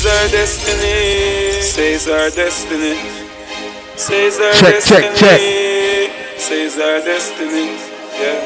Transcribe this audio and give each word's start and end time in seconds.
Says 0.00 0.08
our 0.16 0.28
destiny. 0.32 1.60
Says 1.60 2.08
our 2.08 2.30
destiny. 2.30 2.96
Says 3.96 4.40
our 4.40 4.52
check, 4.54 4.72
destiny. 4.80 5.12
Check, 5.12 5.16
check, 5.20 6.40
Says 6.40 6.78
our 6.78 7.00
destiny. 7.04 7.76
Yeah. 8.16 8.40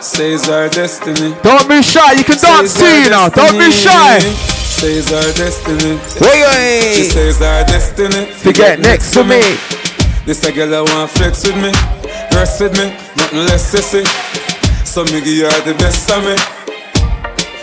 Says 0.00 0.48
our 0.48 0.68
destiny. 0.70 1.36
Don't 1.42 1.68
be 1.68 1.82
shy. 1.82 2.12
You 2.12 2.24
can 2.24 2.38
dance 2.38 2.72
too, 2.72 2.88
you 2.88 3.10
know. 3.10 3.28
Don't 3.28 3.58
be 3.58 3.70
shy. 3.70 4.20
Says 4.80 5.12
our 5.12 5.32
destiny. 5.36 6.00
Wait, 6.22 6.44
wait. 6.48 6.94
She 6.94 7.04
says 7.04 7.42
our 7.42 7.64
destiny. 7.66 8.32
To 8.44 8.50
get 8.50 8.80
next 8.80 9.12
to 9.12 9.24
me. 9.24 9.42
This 10.24 10.42
a 10.44 10.52
girl 10.52 10.74
I 10.74 10.80
want 10.80 11.10
flex 11.10 11.44
with 11.44 11.56
me, 11.56 11.70
rest 12.32 12.62
with 12.62 12.72
me, 12.78 12.96
nothing 13.14 13.40
less 13.40 13.74
sissy. 13.74 14.06
So 14.86 15.04
me 15.04 15.20
give 15.20 15.26
you 15.26 15.50
the 15.64 15.74
best 15.78 16.10
of 16.10 16.24
me. 16.24 16.53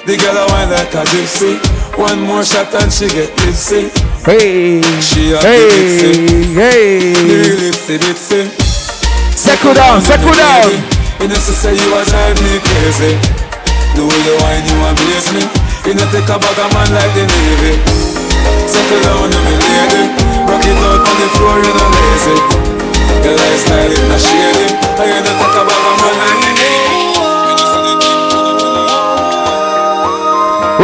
The 0.02 0.18
girl 0.18 0.34
I 0.34 0.50
want 0.50 0.74
like 0.74 0.98
a 0.98 1.06
gypsy. 1.14 1.62
One 1.94 2.26
more 2.26 2.42
shot 2.42 2.74
and 2.74 2.90
she 2.90 3.06
get 3.06 3.38
tipsy. 3.38 3.94
Hey, 4.26 4.82
she 4.98 5.30
a 5.30 5.38
hey, 5.46 5.70
the 5.70 6.58
hey. 6.58 7.14
The 7.14 7.70
itsy 7.70 8.02
bitsy. 8.02 8.50
Settle 9.38 9.78
down, 9.78 10.02
settle 10.02 10.34
down. 10.34 10.74
You 11.22 11.30
know 11.30 11.38
to 11.38 11.54
say 11.54 11.78
you 11.78 11.86
a 11.94 12.02
drive 12.10 12.34
me 12.42 12.58
crazy. 12.66 13.14
The 13.94 14.02
way 14.02 14.18
you 14.26 14.34
whine 14.42 14.66
you 14.66 14.74
amaze 14.90 15.30
me. 15.38 15.46
You 15.86 15.94
know 15.94 16.10
take 16.10 16.26
a 16.26 16.38
bag 16.42 16.58
of 16.58 16.70
man 16.74 16.90
like 16.98 17.14
the 17.14 17.30
Navy. 17.30 17.78
Settle 18.66 19.06
down, 19.06 19.30
you 19.30 19.38
me 19.38 19.54
lady. 19.54 20.02
Rock 20.50 20.66
it 20.66 20.82
out 20.82 20.98
on 20.98 21.16
the 21.22 21.28
floor, 21.38 21.62
you 21.62 21.74
know 21.78 21.90
lazy. 21.94 22.36
Your 23.22 23.38
lifestyle 23.38 23.86
is 23.86 24.02
not 24.10 24.18
shady. 24.18 24.66
I 24.98 25.04
you 25.14 25.22
know 25.22 25.34
take 25.38 25.58
a 25.58 25.62
bag 25.62 25.86
of 25.86 25.94
man 25.94 26.16
like 26.26 26.40
the 26.42 26.52
Navy. 26.58 26.81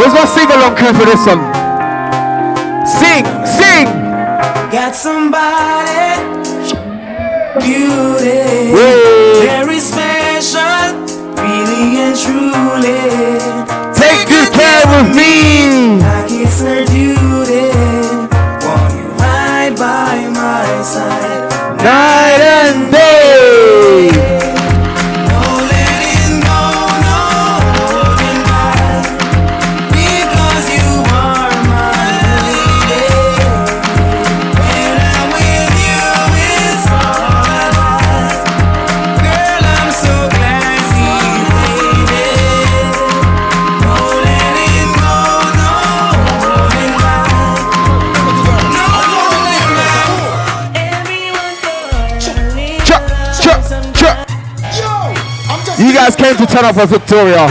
Where's 0.08 0.20
my 0.20 0.24
sing 0.24 0.50
along 0.50 0.74
crew 0.74 0.94
for 0.94 1.04
this 1.04 1.26
one? 1.26 1.44
Sing, 2.86 3.24
sing. 3.44 3.84
Got 4.72 4.94
somebody 4.94 6.16
beauty, 7.60 8.72
very 9.44 9.78
special, 9.80 10.17
turn 56.58 56.70
up 56.70 56.74
for 56.74 56.86
Victoria. 56.86 57.48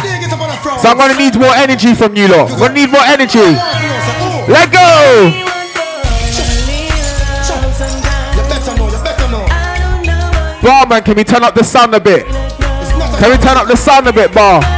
So 0.82 0.90
I'm 0.90 0.98
gonna 0.98 1.18
need 1.18 1.40
more 1.40 1.54
energy 1.56 1.94
from 1.94 2.16
you 2.16 2.28
lot. 2.28 2.52
I'm 2.52 2.60
gonna 2.60 2.74
need 2.74 2.92
more 2.92 3.04
energy. 3.06 3.40
Let 4.52 4.72
go! 4.72 5.44
Barman, 10.62 11.04
can 11.04 11.16
we 11.16 11.24
turn 11.24 11.44
up 11.44 11.56
the 11.56 11.64
sound 11.64 11.94
a 11.94 12.00
bit? 12.00 12.26
Can 12.28 13.32
we 13.32 13.38
turn 13.38 13.56
up 13.58 13.68
the 13.68 13.78
sound 13.78 14.08
a 14.08 14.14
bit, 14.14 14.34
bar? 14.34 14.77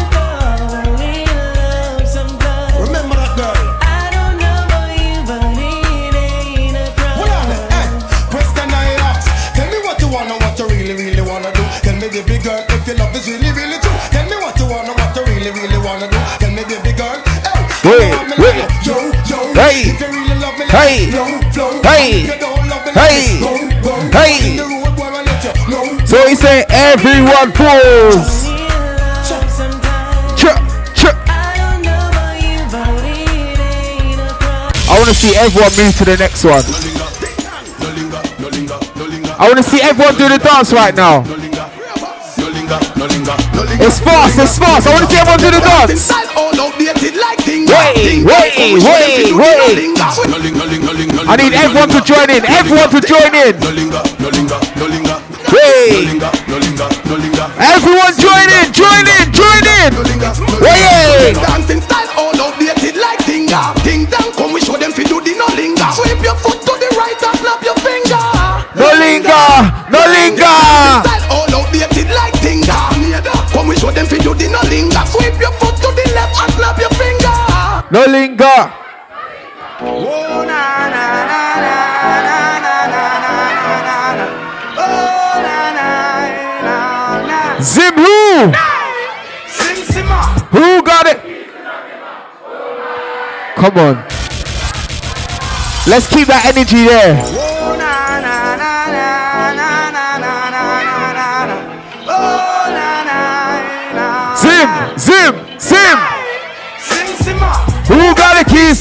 Hey, 20.69 21.09
hey, 21.81 22.29
hey, 22.93 23.41
hey. 24.13 24.57
So 26.05 26.27
he 26.27 26.35
say 26.35 26.63
everyone 26.69 27.51
pulls. 27.51 28.45
I 34.85 34.95
want 34.97 35.09
to 35.09 35.15
see 35.15 35.35
everyone 35.35 35.73
move 35.75 35.97
to 35.97 36.05
the 36.05 36.17
next 36.19 36.43
one. 36.43 36.63
I 39.39 39.47
want 39.47 39.57
to 39.57 39.63
see 39.63 39.81
everyone 39.81 40.15
do 40.15 40.29
the 40.29 40.37
dance 40.37 40.71
right 40.71 40.93
now. 40.95 41.23
It's 43.81 43.99
fast, 43.99 44.37
it's 44.37 44.59
fast. 44.59 44.85
I 44.85 44.93
want 44.93 45.05
to 45.05 45.09
see 45.09 45.17
everyone 45.17 45.39
do 45.39 45.49
the 45.49 45.61
dance. 45.61 46.28
Wait, 47.49 47.65
wait, 47.65 48.53
wait, 48.53 49.33
wait. 49.33 49.89
I 51.25 51.33
need 51.33 51.53
everyone 51.57 51.89
to 51.89 52.01
join 52.05 52.29
in. 52.29 52.45
Everyone 52.45 52.89
to 52.93 53.01
join 53.01 53.33
in. 53.33 53.57
Wait. 55.49 56.21
Everyone 57.57 58.13
join 58.21 58.49
in, 58.53 58.69
join 58.69 59.01
in, 59.01 59.33
join 59.33 59.65
in. 59.81 59.89
Wait. 60.61 61.33
Dancing 61.41 61.81
style 61.81 62.09
all 62.21 62.37
outdated 62.37 63.01
like 63.01 63.17
Tinga. 63.25 63.73
Ding 63.83 64.05
dong, 64.05 64.29
come 64.37 64.53
we 64.53 64.61
show 64.61 64.77
them 64.77 64.91
fi 64.91 65.03
do 65.03 65.19
the 65.19 65.33
no 65.33 65.49
linger. 65.57 65.89
Sweep 65.97 66.21
your 66.21 66.35
foot 66.37 66.61
to 66.61 66.73
the 66.77 66.85
right 67.01 67.17
and 67.17 67.37
snap 67.41 67.63
your 67.65 67.73
finger. 67.81 68.21
No 68.77 68.93
linger, 68.93 69.73
no 69.89 70.05
linger. 70.05 70.53
Style 71.01 71.25
all 71.33 71.49
outdated 71.49 72.13
like 72.13 72.37
Tinga. 72.45 72.77
Come 73.51 73.67
we 73.67 73.75
show 73.75 73.89
them 73.89 74.05
fi 74.05 74.19
do 74.19 74.35
the 74.35 74.47
no 74.53 74.61
linger. 74.69 75.01
Sweep 75.09 75.33
your 75.41 75.51
foot 75.57 75.75
to 75.81 75.89
the 75.97 76.05
left 76.13 76.37
and 76.45 76.53
snap 76.53 76.77
your 76.77 76.89
finger. 76.91 77.08
No 77.91 78.05
linger. 78.05 78.45
Oh, 79.81 80.45
na, 80.45 80.89
na, 80.89 81.05
na, 81.25 81.41
na, 81.57 81.79
na. 81.89 82.59
Zim 87.61 87.93
who? 87.95 88.51
Who 90.51 90.83
got 90.83 91.07
it? 91.07 91.19
Come 93.55 93.77
on. 93.77 93.95
Let's 95.87 96.07
keep 96.07 96.27
that 96.27 96.45
energy 96.45 96.85
there. 96.85 97.48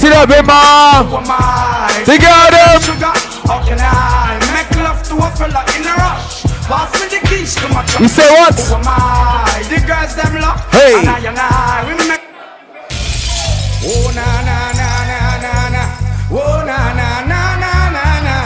The 0.09 0.25
keys 0.25 0.27
to 0.27 0.27
the 0.27 0.35
bima? 0.35 1.05
Who 1.09 1.17
am 1.17 1.31
I? 1.31 2.03
They 2.07 2.19
got 2.19 2.51
them. 2.53 2.81
Sugar. 2.81 3.13
How 3.49 3.65
can 3.65 3.79
I 3.81 4.39
make 4.53 4.71
love 4.77 5.03
to 5.09 5.15
a 5.17 5.29
fella 5.37 5.65
in 5.77 5.85
a 5.85 5.95
rush? 5.97 6.45
Pass 6.69 6.93
me 7.01 7.09
the 7.09 7.21
keys 7.27 7.55
to 7.57 7.69
my 7.69 7.85
truck. 7.85 8.01
You 8.01 8.09
say 8.09 8.29
what? 8.31 8.55
Who 8.55 8.75
am 8.75 8.85
I? 8.87 9.63
The 9.69 9.79
girls 9.87 10.15
them 10.17 10.41
love. 10.41 10.61
Hey. 10.73 11.01
And 11.01 11.09
I 11.09 11.19
and 11.29 11.39
I 11.39 11.85
we 11.89 11.95
make. 12.09 12.25
Oh 13.85 14.13
na 14.15 14.27
na 14.45 14.59
na 14.77 14.89
na 15.09 15.21
na 15.45 15.55
na. 15.73 15.85
Oh 16.31 16.65
na 16.65 16.79
na 16.93 17.09
na 17.25 17.41
na 17.57 17.73
na 17.89 18.05
na. 18.27 18.37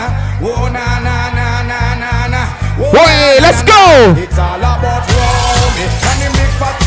Oh 0.43 0.69
na 0.71 0.87
na 1.01 1.31
na 1.31 1.63
na 1.63 1.95
na 1.99 2.27
na. 2.29 2.43
Oh, 2.79 3.39
let's 3.43 3.63
go. 3.63 4.15
It's 4.19 4.39
all 4.39 4.59
about 4.59 5.07
Romy 5.07 5.87
and 5.87 6.19
the 6.23 6.29
big 6.35 6.51
fat 6.59 6.79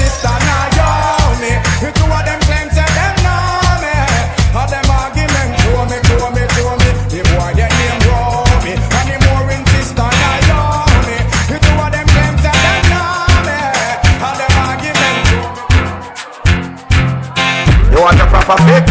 You 18.46 18.54
want 18.54 18.62
a 18.62 18.70
proper 18.70 18.70
fix? 18.70 18.86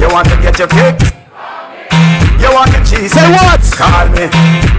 You 0.00 0.08
want 0.08 0.28
to 0.28 0.36
get 0.40 0.56
your 0.56 0.68
fix? 0.72 1.12
You 2.40 2.48
want 2.48 2.72
the 2.72 2.80
cheese? 2.80 3.12
Say 3.12 3.28
what? 3.28 3.60
Call 3.76 4.08
me. 4.08 4.24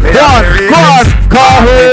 Me 0.01 0.09
Go 0.09 0.25
on, 0.25 0.41
have 0.41 0.57
the 0.57 0.65
go 0.65 0.77
on, 0.81 1.05
remix. 1.05 1.29
call 1.29 1.61
me. 1.69 1.85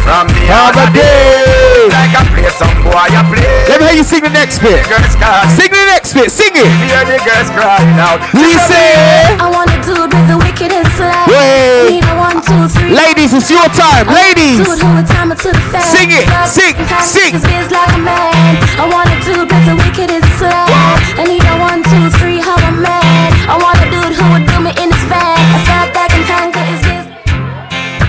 From 0.00 0.24
the 0.32 0.44
Other 0.48 0.88
other 0.88 0.88
day. 0.96 1.92
Like 1.92 2.16
I 2.16 2.22
play 2.32 2.48
some 2.48 2.72
boy, 2.80 2.96
I 2.96 3.20
play. 3.28 3.44
Let 3.68 3.80
me 3.80 3.86
hear 3.92 3.96
you 4.00 4.04
sing 4.08 4.22
the 4.24 4.30
next 4.32 4.60
bit. 4.64 4.80
The 4.80 4.88
girls 4.88 5.14
cry. 5.20 5.44
Sing 5.52 5.68
the 5.68 5.84
next 5.84 6.14
bit. 6.14 6.30
Sing 6.32 6.54
it. 6.54 6.64
Hear 6.64 7.04
the 7.04 7.18
girls 7.28 7.50
crying 7.52 7.98
out. 8.00 8.22
We 8.32 8.56
say. 8.56 9.36
I 9.36 9.50
want 9.52 9.68
a 9.74 9.78
dude 9.84 10.08
with 10.14 10.26
the 10.32 10.35
wickedest 10.56 10.96
slide. 10.96 11.28
Wait. 11.28 12.00
One, 12.16 12.40
two, 12.40 12.68
three. 12.72 12.96
Ladies, 12.96 13.36
it's 13.36 13.50
your 13.50 13.68
time. 13.76 14.08
Ladies. 14.08 14.64
Dude 14.64 14.80
who 14.80 14.88
would 14.96 15.06
time 15.06 15.32
it 15.32 15.38
to 15.44 15.52
the 15.52 15.64
fast. 15.68 15.92
Sing 15.92 16.08
it. 16.08 16.24
Sing. 16.48 16.74
Sing. 17.04 17.32
like 17.68 17.92
a 17.92 18.00
man. 18.00 18.56
I 18.80 18.88
want 18.88 19.12
a 19.12 19.16
dude 19.20 19.44
with 19.44 19.64
the 19.68 19.76
wickedest 19.76 20.24
slide. 20.40 20.72
I 21.20 21.24
need 21.28 21.44
a 21.44 21.56
one, 21.60 21.84
two, 21.84 22.08
three, 22.16 22.40
how 22.40 22.56
a 22.56 22.72
man. 22.72 23.28
I 23.52 23.56
want 23.60 23.76
a 23.84 23.88
dude 23.92 24.16
who 24.16 24.24
would 24.32 24.48
do 24.48 24.56
me 24.64 24.72
in 24.80 24.88
his 24.88 25.04
van. 25.12 25.36
A 25.36 25.60
fat 25.68 25.88
back 25.92 26.10
and 26.16 26.24
tank 26.24 26.56
his 26.72 26.80
biz. 26.88 27.04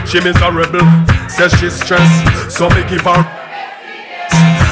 She 0.07 0.19
miserable, 0.23 0.87
says 1.27 1.51
she's 1.59 1.75
stressed, 1.75 2.51
so 2.51 2.69
me 2.69 2.83
give 2.87 3.03
her. 3.03 3.27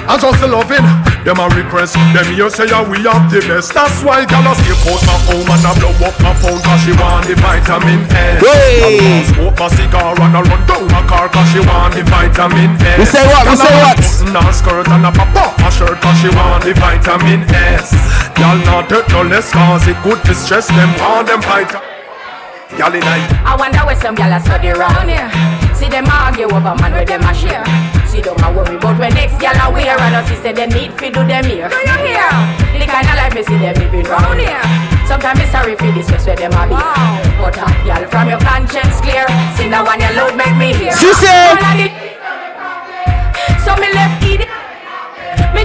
I 0.08 0.18
just 0.22 0.42
loving 0.48 1.15
them 1.26 1.42
a 1.42 1.50
request. 1.58 1.98
Them 2.14 2.28
here 2.38 2.50
say 2.54 2.70
yeah, 2.70 2.86
we 2.86 3.02
have 3.02 3.26
the 3.34 3.42
best. 3.50 3.74
That's 3.74 4.06
why 4.06 4.24
gyal 4.30 4.46
a 4.46 4.54
skip 4.62 4.78
out 4.86 5.02
my 5.10 5.18
home 5.26 5.50
and 5.50 5.66
a 5.66 5.72
blow 5.82 6.08
up 6.08 6.16
my 6.22 6.34
phone 6.38 6.62
'cause 6.62 6.82
she 6.86 6.94
want 7.02 7.26
the 7.26 7.36
vitamin 7.42 8.06
S. 8.14 8.46
Hey. 8.46 9.02
And 9.02 9.26
Smoke 9.34 9.58
my 9.58 9.68
cigar 9.74 10.14
and 10.22 10.36
a 10.38 10.42
run 10.46 10.62
down 10.70 10.86
my 10.94 11.02
car 11.10 11.28
'cause 11.28 11.50
she 11.52 11.60
want 11.66 11.98
the 11.98 12.04
vitamin 12.06 12.78
S. 12.78 13.00
We 13.00 13.06
say 13.06 13.26
what? 13.26 13.44
We 13.50 13.50
Gyal 13.50 13.54
a 13.54 13.66
say 13.66 13.74
what? 13.82 13.98
Button 13.98 14.36
her 14.38 14.54
skirt 14.54 14.88
and 14.88 15.06
a 15.06 15.12
pop 15.12 15.36
off 15.36 15.58
her 15.66 15.72
shirt 15.72 15.98
'cause 16.00 16.18
she 16.22 16.30
want 16.30 16.64
the 16.64 16.74
vitamin 16.78 17.42
S. 17.50 17.90
Y'all 18.38 18.62
not 18.70 18.88
take 18.88 19.10
no 19.10 19.24
less 19.24 19.50
'cause 19.52 19.88
it 19.88 19.98
good 20.04 20.24
to 20.26 20.34
stress 20.36 20.68
them. 20.68 20.94
Want 21.02 21.28
them 21.28 21.42
vitamin. 21.42 21.82
Y'all 22.78 22.94
in 22.94 23.02
a 23.02 23.16
I 23.50 23.56
wonder 23.56 23.80
where 23.80 23.96
some 23.96 24.16
gyal 24.16 24.36
a 24.36 24.40
study 24.40 24.70
round 24.70 25.10
here. 25.10 25.30
See 25.74 25.90
them 25.90 26.06
argue 26.06 26.46
over 26.46 26.76
man 26.82 26.92
where 26.94 27.06
them 27.06 27.24
a 27.24 27.34
share. 27.34 27.64
See 28.16 28.22
them 28.22 28.40
a 28.40 28.48
worry 28.56 28.78
about 28.80 28.98
when 28.98 29.12
next 29.14 29.36
gyal 29.44 29.60
a 29.60 29.68
wear 29.76 29.92
and 30.00 30.16
us 30.16 30.30
say 30.40 30.54
they 30.54 30.68
need 30.68 30.94
fi 30.96 31.10
do 31.12 31.20
them 31.28 31.44
here. 31.52 31.68
Do 31.68 31.76
you 31.76 32.16
hear? 32.16 32.32
The 32.80 32.88
kind 32.88 33.04
of 33.12 33.16
life 33.20 33.36
me 33.36 33.44
see 33.44 33.58
them 33.60 33.76
living 33.76 34.08
round 34.08 34.40
here. 34.40 34.64
Sometimes 35.04 35.40
me 35.40 35.46
sorry 35.52 35.76
for 35.76 35.92
this 35.92 36.08
stress 36.08 36.26
where 36.26 36.36
them 36.40 36.54
a 36.56 36.64
be. 36.64 36.80
But 36.80 37.60
uh, 37.60 37.68
hot 37.68 37.76
gyal 37.84 38.08
from 38.10 38.30
your 38.32 38.40
conscience 38.40 39.02
clear. 39.04 39.28
See 39.60 39.68
now 39.68 39.84
when 39.84 40.00
your 40.00 40.14
load 40.16 40.38
make 40.40 40.56
me 40.56 40.72
hear. 40.80 40.96
She 40.96 41.12
said- 41.20 41.60
All 41.60 41.60
of 41.60 41.76
the- 41.76 41.92
So 43.68 43.76
me 43.84 43.92
left 43.92 44.24
eat. 44.24 44.25
Me 44.25 44.25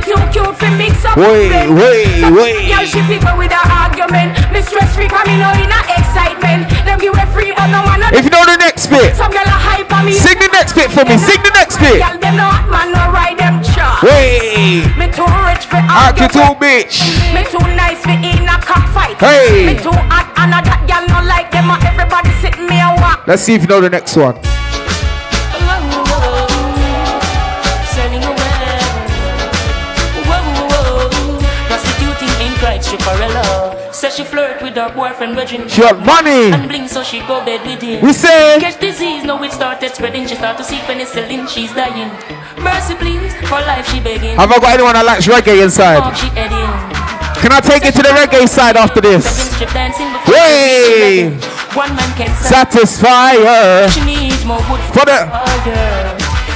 too 0.02 0.20
cute 0.32 0.54
for 0.56 0.70
mix 0.76 1.04
up. 1.04 1.16
Wait, 1.16 1.68
wait, 1.70 2.20
So 2.20 2.28
wait. 2.34 2.68
Girl 2.68 2.84
she 2.86 3.00
figure 3.08 3.36
with 3.36 3.52
her 3.52 3.66
argument. 3.70 4.34
Me 4.52 4.60
stress 4.62 4.94
free 4.94 5.08
'cause 5.08 5.26
me 5.26 5.36
know 5.38 5.52
in 5.62 5.70
excitement. 5.98 6.68
Them 6.84 6.98
give 6.98 7.14
a 7.14 7.26
free 7.34 7.52
but 7.56 7.68
no 7.68 7.82
one. 7.84 8.00
If 8.12 8.24
you 8.24 8.30
know 8.30 8.44
the 8.44 8.56
next 8.56 8.86
bit, 8.88 9.14
Some 9.16 9.30
gyal 9.32 9.46
a 9.46 9.58
hype 9.68 9.92
on 9.92 10.04
me. 10.06 10.12
sing 10.12 10.38
the 10.38 10.48
next 10.52 10.72
bit 10.74 10.90
for 10.90 11.04
me. 11.04 11.16
Sing 11.18 11.40
the 11.42 11.50
next 11.60 11.76
bit. 11.78 12.00
Gyal 12.02 12.20
them 12.20 12.36
no 12.36 12.44
hot 12.44 12.68
man 12.70 12.92
no 12.92 13.02
ride 13.12 13.38
them 13.38 13.62
char. 13.62 13.98
Wait. 14.02 14.84
Me 14.96 15.06
too 15.08 15.26
rich 15.48 15.64
for 15.70 15.76
Act 15.76 16.20
argument. 16.20 16.32
too, 16.32 16.50
bitch. 16.64 16.96
Me 17.34 17.42
too 17.52 17.64
nice 17.76 18.00
for 18.02 18.10
in 18.10 18.48
a 18.48 18.58
cockfight. 18.70 19.16
Hey. 19.20 19.66
Me 19.66 19.74
too 19.74 19.92
hot 20.12 20.26
and 20.36 20.52
that 20.52 20.64
gyal 20.88 21.04
no 21.08 21.20
like 21.28 21.50
them. 21.50 21.70
Everybody 21.70 22.30
sitting 22.42 22.66
me 22.66 22.80
a 22.80 22.90
walk. 23.00 23.22
Let's 23.26 23.42
see 23.42 23.54
if 23.54 23.62
you 23.62 23.68
know 23.68 23.80
the 23.80 23.90
next 23.90 24.16
one. 24.16 24.34
Says 34.00 34.16
she 34.16 34.24
flirt 34.24 34.62
with 34.62 34.76
her 34.76 34.88
boyfriend, 34.96 35.36
Regine. 35.36 35.68
She 35.68 35.82
got 35.82 36.00
money. 36.00 36.48
And 36.56 36.66
bling, 36.66 36.88
so 36.88 37.02
she 37.02 37.20
go 37.28 37.44
bed 37.44 37.60
with 37.66 37.82
him. 37.82 38.00
We 38.00 38.14
say. 38.14 38.56
Catch 38.58 38.80
disease, 38.80 39.24
now 39.24 39.42
it 39.42 39.52
started 39.52 39.94
spreading. 39.94 40.26
She 40.26 40.36
start 40.36 40.56
to 40.56 40.64
see 40.64 40.78
penicillin, 40.88 41.46
she's 41.46 41.68
dying. 41.74 42.08
Mercy, 42.64 42.94
please, 42.94 43.34
for 43.44 43.60
life 43.68 43.84
she 43.92 44.00
begging. 44.00 44.40
Have 44.40 44.50
I 44.52 44.56
got 44.56 44.72
anyone 44.72 44.94
that 44.94 45.04
likes 45.04 45.28
reggae 45.28 45.62
inside? 45.62 46.00
She. 46.16 46.32
Can 46.32 47.52
I 47.52 47.60
take 47.60 47.84
it 47.84 47.92
to 47.92 48.00
the 48.00 48.08
reggae 48.16 48.48
side 48.48 48.78
after 48.78 49.02
this? 49.02 49.20
Seven 49.20 49.52
strip 49.52 49.72
dancing 49.76 50.08
before 50.16 50.32
Hey. 50.32 51.36
One 51.76 51.92
man 51.92 52.08
can 52.16 52.32
Satisfy 52.40 53.36
her. 53.36 53.90
She 53.92 54.00
needs 54.00 54.46
more 54.48 54.64
wood 54.72 54.80
For 54.96 55.04
the-. 55.04 55.28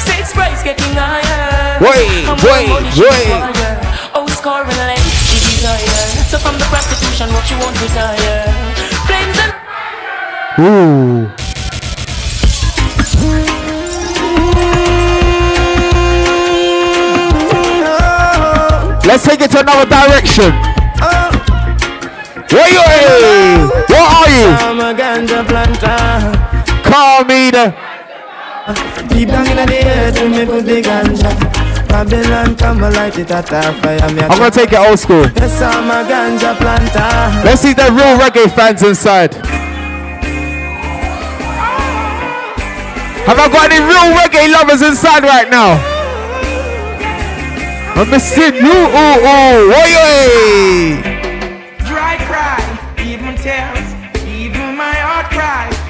Sales 0.00 0.32
price 0.32 0.64
getting 0.64 0.96
higher. 0.96 1.76
Wait, 1.76 2.24
wait, 2.40 2.72
wait. 2.96 3.28
Oh, 4.16 4.24
scoring 4.32 4.64
length 4.64 4.72
she 4.72 4.80
desire. 4.80 4.93
So 6.34 6.40
from 6.40 6.58
the 6.58 6.64
prostitution, 6.64 7.32
what 7.32 7.46
she 7.46 7.54
won't 7.54 7.80
retire. 7.80 8.42
Flames 9.06 9.38
and 9.38 9.54
Ooh. 10.58 11.30
Let's 19.06 19.24
take 19.24 19.42
it 19.42 19.52
to 19.52 19.60
another 19.60 19.88
direction. 19.88 20.50
Where 22.50 22.68
you? 22.68 22.82
Hey, 22.82 23.62
what 23.94 24.10
are 24.18 24.28
you? 24.28 24.48
I'm 24.58 24.80
a 24.80 24.92
ganja 24.92 25.46
planter. 25.46 26.34
Call 26.82 27.22
me 27.26 27.50
the. 27.52 27.72
Deep 29.08 29.28
down 29.28 29.46
in 29.46 29.68
the 29.68 29.86
earth, 29.86 30.20
we 30.20 30.44
put 30.46 30.66
the 30.66 30.82
ganja. 30.82 31.63
Babylon 31.94 32.56
come 32.56 32.82
and 32.82 32.92
light 32.96 33.16
it 33.16 33.30
at 33.30 33.52
our 33.52 33.72
fire. 33.80 34.12
Me 34.12 34.18
a 34.18 34.26
I'm 34.26 34.38
gonna 34.38 34.50
take 34.50 34.72
it 34.72 34.80
old 34.82 34.98
school. 34.98 35.22
Yes, 35.38 35.62
I'm 35.62 35.86
a 35.86 36.02
ganja 36.02 36.58
planter. 36.58 37.46
Let's 37.46 37.62
see 37.62 37.72
the 37.72 37.86
real 37.94 38.18
reggae 38.18 38.50
fans 38.50 38.82
inside. 38.82 39.32
Have 43.30 43.38
I 43.38 43.46
got 43.46 43.70
any 43.70 43.78
real 43.78 44.10
reggae 44.18 44.50
lovers 44.50 44.82
inside 44.82 45.22
right 45.22 45.48
now? 45.48 45.78
I'm 47.94 48.10
missing 48.10 48.56
you. 48.56 48.74
Ooh, 48.74 48.98
ooh, 48.98 49.70
oi, 49.78 49.90
oi. 50.02 50.98
Dry 51.86 52.18
cry, 52.26 52.58
even 52.98 53.36
tears, 53.38 53.73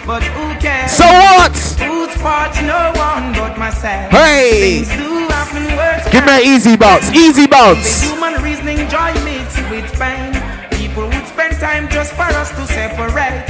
But 0.07 0.23
who 0.23 0.53
cares? 0.61 0.93
So 0.93 1.05
what? 1.05 1.57
Whose 1.81 2.15
fault? 2.21 2.53
No 2.61 2.93
one 2.93 3.33
but 3.33 3.57
myself. 3.57 4.13
Hey. 4.13 4.85
Things 4.85 4.89
do 5.01 5.29
happen 5.33 5.65
worse. 5.77 6.05
Give 6.13 6.25
me 6.27 6.33
an 6.33 6.45
easy 6.45 6.77
bounce. 6.77 7.11
Easy 7.11 7.47
bounce. 7.47 8.03
Human 8.03 8.43
reasoning 8.43 8.87
joy 8.89 9.15
mixed 9.25 9.65
with 9.71 9.89
pain. 9.99 10.37
People 10.77 11.09
would 11.09 11.27
spend 11.27 11.59
time 11.59 11.89
just 11.89 12.13
for 12.13 12.29
us 12.37 12.51
to 12.51 12.67
separate. 12.67 13.49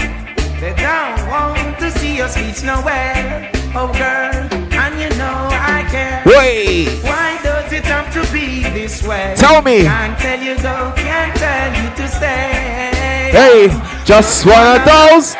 They 0.60 0.74
don't 0.78 1.28
want 1.28 1.78
to 1.80 1.90
see 1.90 2.22
us 2.22 2.38
reach 2.38 2.62
nowhere. 2.62 3.50
Oh 3.74 3.90
girl, 3.92 4.46
and 4.78 4.94
you 5.00 5.10
know 5.18 5.48
I 5.50 5.84
care. 5.90 6.22
Wait. 6.24 7.02
Why 7.02 7.36
does 7.42 7.72
it 7.72 7.84
have 7.86 8.14
to 8.14 8.32
be 8.32 8.62
this 8.70 9.02
way? 9.02 9.34
Tell 9.36 9.60
me. 9.60 9.82
Can't 9.82 10.16
tell 10.20 10.40
you 10.40 10.54
go, 10.62 10.92
can't 10.94 11.34
tell 11.34 11.70
you 11.82 11.90
to 11.96 12.08
stay. 12.08 13.30
Hey, 13.34 14.04
just 14.04 14.46
one 14.46 14.78
of 14.78 14.84
those. 14.86 15.34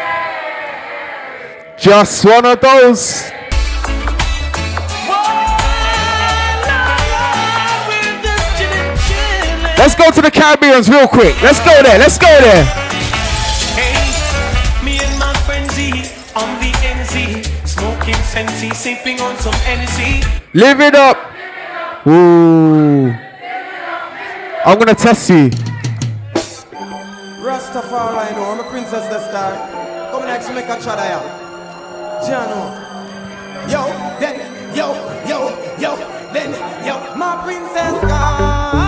Just 1.85 2.25
one 2.25 2.47
of 2.47 2.59
those. 2.62 3.31
Let's 9.76 9.95
go 9.95 10.11
to 10.11 10.23
the 10.23 10.31
Caribbeans 10.33 10.88
real 10.88 11.07
quick. 11.07 11.37
Let's 11.43 11.61
go 11.61 11.83
there. 11.83 11.99
Let's 11.99 12.17
go 12.17 12.26
there. 12.41 12.64
Me 14.83 14.97
and 14.97 15.19
my 15.21 15.35
friends 15.45 15.76
on 16.35 16.59
the 16.59 16.73
NZ, 16.81 17.45
smoking 17.69 18.14
fancy, 18.33 18.71
sipping 18.71 19.21
on 19.21 19.37
some 19.37 19.53
energy. 19.67 20.26
Live 20.55 20.81
it 20.81 20.95
up. 20.95 21.19
Ooh. 22.07 23.14
I'm 24.64 24.79
gonna 24.79 24.95
test 24.95 25.29
you. 25.29 25.50
Rastafari, 27.45 28.17
I 28.17 28.31
know, 28.35 28.53
I'm 28.53 28.61
a 28.61 28.71
princess 28.71 29.07
the 29.09 29.21
star. 29.29 30.11
Come 30.12 30.25
next 30.25 30.47
to 30.47 30.55
make 30.55 30.64
a 30.64 30.81
try 30.81 31.11
ya. 31.11 31.44
Jano. 32.26 32.73
Yo, 33.69 33.85
then, 34.19 34.75
yo, 34.75 34.95
yo, 35.28 35.38
yo, 35.78 35.97
then, 36.33 36.50
yo, 36.87 37.14
my 37.16 37.43
princess 37.45 38.00
gone. 38.00 38.85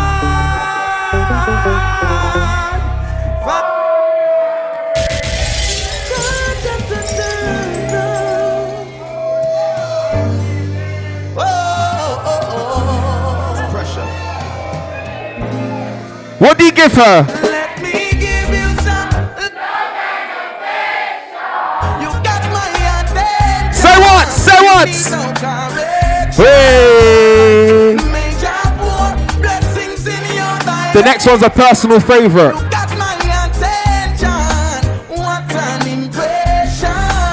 What 16.39 16.59
do 16.59 16.65
you 16.65 16.73
give 16.73 16.93
her? 16.93 17.46
What? 24.77 24.89
Say 24.89 25.11
what? 25.11 25.19
No 25.19 25.33
correction. 25.41 26.45
Hey. 26.45 27.97
Major 28.13 28.61
poor 28.77 29.09
blessings 29.41 30.07
in 30.07 30.25
your 30.35 30.57
life. 30.69 30.93
The 30.93 31.03
next 31.03 31.27
one's 31.27 31.43
a 31.43 31.51
personal 31.51 32.01
favorite. 32.01 32.55
Got 32.71 32.91
my 32.99 33.15
attention. 33.47 34.31
What 35.09 35.53
an 35.53 36.05
impression. 36.05 36.91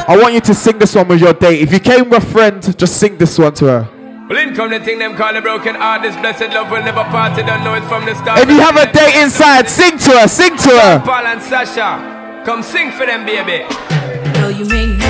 I 0.07 0.17
want 0.19 0.33
you 0.33 0.41
to 0.41 0.53
sing 0.53 0.77
this 0.79 0.95
one 0.95 1.07
with 1.07 1.21
your 1.21 1.33
date. 1.33 1.61
If 1.61 1.71
you 1.73 1.79
came 1.79 2.09
with 2.09 2.23
a 2.23 2.25
friend, 2.25 2.77
just 2.77 2.97
sing 2.97 3.17
this 3.17 3.37
one 3.37 3.53
to 3.55 3.65
her. 3.65 3.89
Well, 4.29 4.37
in 4.37 4.55
come 4.55 4.71
the 4.71 4.79
thing 4.79 4.99
them 4.99 5.15
call 5.15 5.35
a 5.35 5.41
broken 5.41 5.75
heart. 5.75 6.01
This 6.01 6.15
blessed 6.15 6.53
love 6.53 6.71
will 6.71 6.81
never 6.81 7.03
part. 7.03 7.37
You 7.37 7.45
don't 7.45 7.63
know 7.63 7.75
it 7.75 7.83
from 7.83 8.05
the 8.05 8.15
start. 8.15 8.39
If 8.39 8.49
you 8.49 8.59
have 8.59 8.77
a 8.77 8.91
date 8.91 9.21
inside, 9.21 9.69
sing 9.69 9.97
to 9.97 10.11
her, 10.19 10.27
sing 10.27 10.55
to 10.57 10.69
her. 10.69 10.99
Paul 11.03 11.27
and 11.27 11.41
Sasha, 11.41 12.41
come 12.45 12.63
sing 12.63 12.91
for 12.91 13.05
them, 13.05 13.25
baby. 13.25 13.65
Though 14.39 14.47
you 14.47 14.65
make 14.65 15.02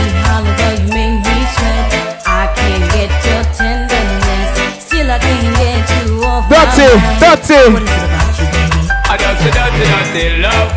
feel 5.03 5.11
I 5.11 5.19
can't 5.19 5.55
get 5.57 5.83
you 6.07 6.23
off 6.23 6.49
That's 6.49 6.77
it, 6.79 6.95
that's 7.19 7.49
it 7.49 7.71
What 7.73 7.81
is 7.83 7.89
it 7.89 7.99
about 7.99 8.39
you, 8.39 8.47
baby? 8.47 8.79
I 8.83 9.19
don't 9.19 10.41
love. 10.41 10.71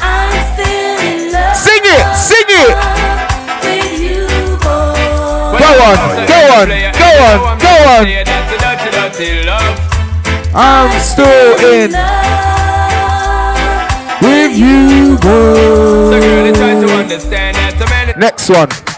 I'm 0.00 0.32
still 0.54 0.98
in 1.10 1.32
love. 1.32 1.56
Sing 1.56 1.84
it, 1.84 2.04
sing 2.16 2.48
it. 2.48 2.74
Go 5.60 5.70
on, 5.86 5.96
go 6.26 6.40
on, 6.56 6.66
go 6.94 7.08
on, 7.26 7.38
go 7.58 7.72
on. 7.90 8.02
I'm 10.54 10.90
still 11.00 11.52
in 11.74 11.90
with 14.22 14.54
you, 14.56 15.18
boy. 15.18 16.20
Next 18.16 18.48
one. 18.48 18.89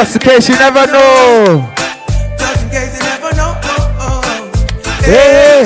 Just 0.00 0.16
in 0.16 0.22
case 0.22 0.48
you 0.48 0.54
never 0.56 0.86
know. 0.86 1.70
Just 2.38 2.62
in 2.64 2.70
case 2.70 2.94
you 2.96 3.04
never 3.04 3.36
know. 3.36 3.52
Hey. 5.02 5.12
hey. 5.12 5.64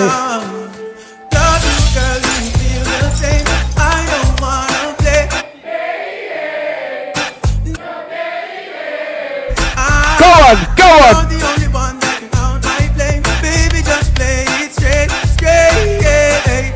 Go 10.19 10.27
on. 10.27 10.57
Go 10.75 10.83
on. 10.83 11.15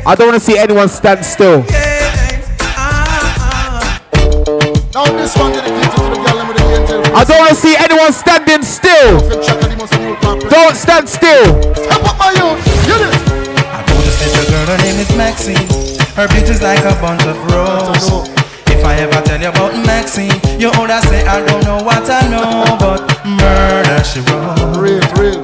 I 0.07 0.15
don't 0.17 0.27
want 0.29 0.39
to 0.39 0.39
see 0.39 0.57
anyone 0.57 0.87
stand 0.87 1.25
still. 1.25 1.65
Yeah, 1.69 2.41
uh, 2.77 3.83
uh. 4.07 4.79
Now 4.93 5.03
this 5.17 5.35
one 5.35 5.51
I 7.19 7.25
don't 7.27 7.37
want 7.39 7.49
to 7.51 7.55
see 7.59 7.75
anyone 7.75 8.13
standing 8.15 8.63
still. 8.63 9.19
Don't 10.47 10.75
stand 10.75 11.09
still. 11.09 11.51
Step 11.75 11.99
up 12.07 12.15
my 12.15 12.31
youth. 12.31 12.63
Hear 12.87 12.95
this. 12.95 13.19
I 13.67 13.83
know 13.83 13.99
this 13.99 14.17
little 14.23 14.47
girl, 14.47 14.65
her 14.71 14.79
name 14.87 14.99
is 15.03 15.11
Maxine. 15.19 15.67
Her 16.15 16.27
beauty's 16.31 16.61
like 16.61 16.79
a 16.87 16.95
bunch 17.03 17.23
of 17.27 17.35
roses. 17.51 18.29
If 18.71 18.85
I 18.85 18.95
ever 19.03 19.19
tell 19.27 19.41
you 19.41 19.49
about 19.49 19.75
Maxine, 19.85 20.31
you 20.59 20.71
older 20.79 21.01
say 21.11 21.25
I 21.27 21.43
don't 21.45 21.63
know 21.65 21.83
what 21.83 22.07
I 22.09 22.23
know, 22.31 22.63
but 22.79 23.03
murder 23.27 23.99
she 24.07 24.23
wrote. 24.31 24.79
Real, 24.79 25.03
real. 25.19 25.43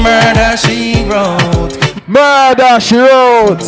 Murder 0.00 0.56
she 0.56 1.04
wrote. 1.04 1.76
Murder 2.08 2.80
she 2.80 2.96
wrote. 2.96 3.60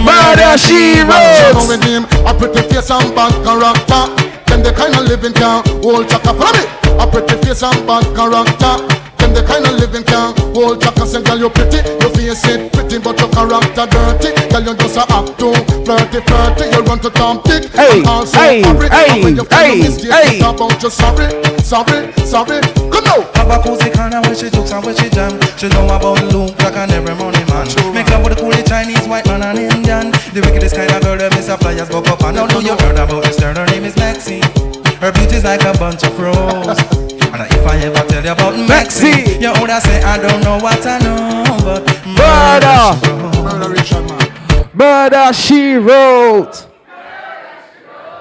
Murder 0.00 0.56
she 0.56 1.04
Know 1.04 1.52
wrote. 1.52 1.68
with 1.68 1.84
him, 1.84 2.04
a 2.24 2.32
pretty 2.32 2.62
face 2.72 2.90
and 2.90 3.14
bad 3.14 3.32
character. 3.44 4.27
Them 4.58 4.66
the 4.66 4.72
kind 4.74 4.90
of 4.98 5.06
living 5.06 5.32
can 5.38 5.62
hold 5.86 6.10
chaka. 6.10 6.34
Follow 6.34 6.50
me. 6.50 6.66
A 6.98 7.06
pretty 7.06 7.38
face 7.46 7.62
and 7.62 7.78
bad 7.86 8.02
character. 8.10 8.74
Them 9.22 9.30
the 9.30 9.46
kind 9.46 9.62
of 9.62 9.78
living 9.78 10.02
can 10.02 10.34
hold 10.50 10.82
chaka. 10.82 11.06
Say, 11.06 11.22
girl, 11.22 11.38
you 11.38 11.50
pretty, 11.50 11.78
your 12.02 12.10
face 12.10 12.42
it 12.50 12.72
pretty, 12.74 12.98
but 12.98 13.14
your 13.22 13.30
character 13.30 13.86
dirty. 13.86 14.34
Girl, 14.50 14.66
you 14.66 14.74
just 14.74 14.98
a 14.98 15.06
act 15.14 15.38
too 15.38 15.54
flirty, 15.86 16.18
flirty. 16.26 16.64
You 16.74 16.82
run 16.82 16.98
to 17.06 17.10
Tom 17.14 17.38
Dick. 17.46 17.70
Hey, 17.70 18.02
and 18.02 18.06
also 18.10 18.34
hey, 18.34 18.66
hurry. 18.66 18.90
hey, 18.90 19.06
And 19.14 19.22
when 19.22 19.36
you 19.38 19.44
feel 19.46 19.58
hey, 19.62 19.78
a 19.78 19.82
mistake, 19.86 20.10
hey. 20.10 20.38
talk 20.42 20.58
about 20.58 20.82
you 20.82 20.90
sorry, 20.90 21.30
sorry, 21.62 22.10
sorry. 22.26 22.58
Come 22.90 23.04
now. 23.06 23.22
Have 23.38 23.54
a 23.54 23.62
cozy 23.62 23.94
corner 23.94 24.18
where 24.26 24.34
she 24.34 24.50
jokes 24.50 24.74
and 24.74 24.82
where 24.82 24.96
she 24.98 25.06
jam. 25.14 25.38
She 25.54 25.70
know 25.70 25.86
about 25.86 26.18
Luke 26.34 26.50
Black 26.58 26.74
and 26.82 26.90
every 26.90 27.14
money 27.14 27.46
man. 27.46 27.70
Make 27.94 28.10
love 28.10 28.26
with 28.26 28.34
the 28.34 28.42
coolest 28.42 28.66
Chinese, 28.66 29.06
white 29.06 29.26
man 29.30 29.46
and 29.46 29.58
Indian. 29.62 30.10
The 30.34 30.42
wickedest 30.44 30.76
kind 30.76 30.90
of 30.90 31.02
girl 31.02 31.16
that 31.16 31.32
miss 31.34 31.48
flyers 31.48 31.88
go 31.88 31.98
up 32.00 32.22
and 32.22 32.36
now 32.36 32.46
do 32.46 32.60
you 32.60 32.76
heard 32.76 32.98
about 32.98 33.24
this 33.24 33.40
girl? 33.40 33.54
Her 33.54 33.66
name 33.66 33.84
is 33.84 33.96
Maxine. 33.96 34.42
Her 35.00 35.10
beauty's 35.12 35.44
like 35.44 35.62
a 35.62 35.72
bunch 35.78 36.04
of 36.04 36.18
roses. 36.18 36.78
And 37.32 37.42
if 37.48 37.66
I 37.66 37.78
ever 37.80 38.06
tell 38.08 38.24
you 38.24 38.32
about 38.32 38.54
Maxine, 38.68 39.40
you 39.40 39.48
older 39.48 39.80
say 39.80 40.02
I 40.02 40.18
don't 40.20 40.42
know 40.44 40.58
what 40.58 40.84
I 40.84 40.98
know, 41.00 41.44
but 41.64 41.82
Murder. 42.06 42.94
Murder 44.74 45.32
she 45.32 45.74
wrote. 45.76 46.66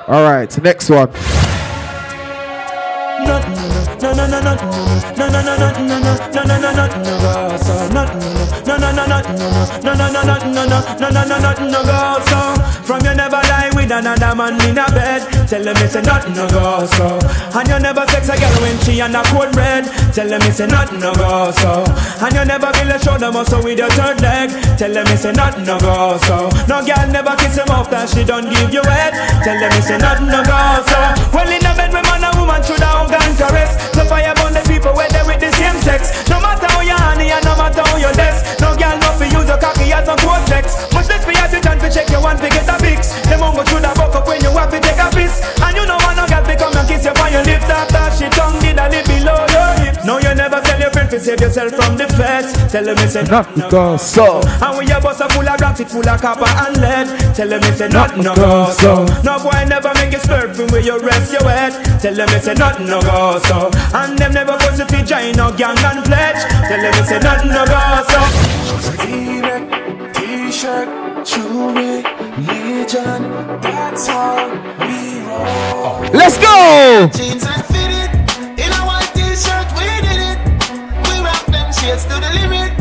All 0.08 0.24
right, 0.24 0.64
next 0.64 0.90
one. 0.90 1.12
From 12.88 13.04
you 13.04 13.16
never 13.16 13.42
lie 13.50 13.70
with 13.76 13.92
another 13.92 14.36
man 14.36 14.62
in 14.62 14.78
a 14.78 14.86
bed. 14.92 15.37
Tell 15.48 15.64
them 15.64 15.80
it's 15.80 15.96
a 15.96 16.02
nothing 16.02 16.36
no 16.36 16.44
go 16.50 16.86
so. 16.86 17.08
And 17.56 17.68
you 17.72 17.80
never 17.80 18.04
sex 18.12 18.28
a 18.28 18.36
girl 18.36 18.52
when 18.60 18.76
she 18.84 19.00
on 19.00 19.16
a 19.16 19.24
cold 19.32 19.52
bread. 19.56 19.88
Tell 20.12 20.28
them 20.28 20.42
it's 20.44 20.60
a 20.60 20.68
nothing 20.68 21.00
no 21.00 21.16
go 21.16 21.52
so. 21.56 21.88
And 22.20 22.36
you 22.36 22.44
never 22.44 22.68
feel 22.76 22.92
a 22.92 23.00
shoulder 23.00 23.32
muscle 23.32 23.64
with 23.64 23.80
your 23.80 23.88
third 23.96 24.20
leg. 24.20 24.52
Tell 24.76 24.92
them 24.92 25.08
it's 25.08 25.24
a 25.24 25.32
nothing 25.32 25.64
no 25.64 25.80
go 25.80 26.20
so. 26.28 26.52
No 26.68 26.84
girl 26.84 27.08
never 27.08 27.32
kiss 27.40 27.56
him 27.56 27.72
off 27.72 27.90
that 27.96 28.12
she 28.12 28.28
don't 28.28 28.52
give 28.52 28.76
you 28.76 28.84
head. 28.84 29.16
Tell 29.40 29.56
them 29.56 29.72
it's 29.72 29.88
a 29.88 29.98
nothing 29.98 30.28
no 30.28 30.44
go 30.44 30.60
so. 30.84 31.00
Well 31.32 31.48
in 31.48 31.64
a 31.64 31.72
bed 31.80 31.96
with 31.96 32.04
man 32.04 32.28
and 32.28 32.36
woman 32.36 32.60
should 32.68 32.84
have 32.84 33.08
organ 33.08 33.32
caress. 33.40 33.72
No 33.96 34.04
fire 34.04 34.36
burn 34.36 34.52
the 34.52 34.68
people 34.68 34.92
where 35.00 35.08
with 35.38 35.52
the 35.52 35.58
same 35.58 35.78
sex. 35.82 36.30
No 36.30 36.42
matter 36.42 36.68
how 36.68 36.82
you 36.82 36.98
honey 36.98 37.30
and 37.30 37.44
no 37.46 37.56
matter 37.56 37.82
how 37.86 37.98
you 37.98 38.10
less. 38.18 38.60
No 38.60 38.74
girl 38.76 38.98
no 38.98 39.10
fi 39.18 39.26
use 39.30 39.48
your 39.48 39.58
cocky 39.58 39.94
as 39.94 40.08
a 40.08 40.16
cortex. 40.18 40.90
Much 40.94 41.10
less 41.10 41.24
for 41.24 41.32
you 41.32 41.46
to 41.46 41.60
chance 41.62 41.82
to 41.82 41.90
check 41.90 42.10
your 42.10 42.22
one 42.22 42.38
to 42.38 42.50
get 42.50 42.68
a 42.68 42.76
fix. 42.82 43.14
Them 43.30 43.42
mongo 43.42 43.62
should 43.70 43.86
have 43.86 43.96
buck 43.96 44.16
up 44.16 44.28
when 44.28 44.42
you 44.42 44.50
have 44.58 44.72
to 44.72 44.80
take 44.80 44.98
a 44.98 45.10
piss. 45.14 45.42
And 45.62 45.76
you 45.78 45.86
know 45.86 45.98
one 46.02 46.18
no 46.18 46.26
fi 46.26 46.56
come 46.56 46.76
and 46.76 46.88
kiss 46.88 47.06
you 47.06 47.14
on 47.14 47.32
your 47.32 47.44
lips 47.44 47.70
after 47.70 48.06
she 48.18 48.28
tongue 48.34 48.60
did 48.60 48.78
a 48.78 48.90
lip 48.90 49.06
below 49.06 49.46
your 49.54 49.77
your 50.88 50.94
friend 50.94 51.10
to 51.12 51.20
save 51.20 51.42
yourself 51.42 51.72
from 51.76 51.98
the 51.98 52.08
feds. 52.16 52.56
Tell 52.72 52.84
them 52.84 52.98
it's 53.00 53.16
a 53.16 53.24
Nothing 53.24 53.70
go 53.70 53.98
so. 53.98 54.40
and 54.40 54.78
when 54.78 54.88
your 54.88 55.02
bus 55.02 55.20
a 55.20 55.28
full 55.30 55.48
of 55.48 55.60
rocks, 55.60 55.80
it 55.82 55.90
full 55.90 56.08
of 56.08 56.22
copper 56.22 56.48
and 56.48 56.78
lead. 56.80 57.08
Tell 57.36 57.50
them 57.50 57.60
it's 57.64 57.82
a 57.82 57.90
nothing 57.90 58.24
no 58.24 58.34
go 58.36 58.72
so. 58.72 59.04
No 59.24 59.36
boy 59.44 59.66
never 59.68 59.92
make 59.96 60.14
you 60.14 60.20
slurp 60.20 60.56
from 60.56 60.68
where 60.72 60.82
you 60.82 60.98
rest 61.00 61.34
your 61.34 61.44
head. 61.44 61.74
Tell 62.00 62.16
them 62.16 62.30
it's 62.32 62.48
a 62.48 62.54
nothing 62.56 62.88
no 62.88 63.02
go 63.02 63.40
so. 63.44 63.70
And 63.94 64.18
them 64.18 64.32
never 64.34 64.56
put 64.58 64.80
you 64.80 64.86
to 64.88 65.00
join 65.04 65.36
no 65.36 65.52
gang 65.52 65.78
and 65.78 66.06
pledge. 66.06 66.42
Tell 66.72 66.80
them 66.80 66.94
it's 66.96 67.12
a 67.12 67.20
nothing 67.20 67.52
no 67.52 67.66
go 67.68 67.84
so. 68.08 68.22
V-neck, 69.04 70.14
T-shirt, 70.16 70.88
jewelry, 71.28 72.04
Legion, 72.48 73.22
that's 73.60 74.08
how 74.08 74.48
we 74.80 75.20
roll. 75.28 76.00
Let's 76.14 76.38
go. 76.38 77.10
Rock 81.88 82.00
shades 82.00 82.04
to 82.06 82.20
the 82.20 82.32
limit. 82.42 82.72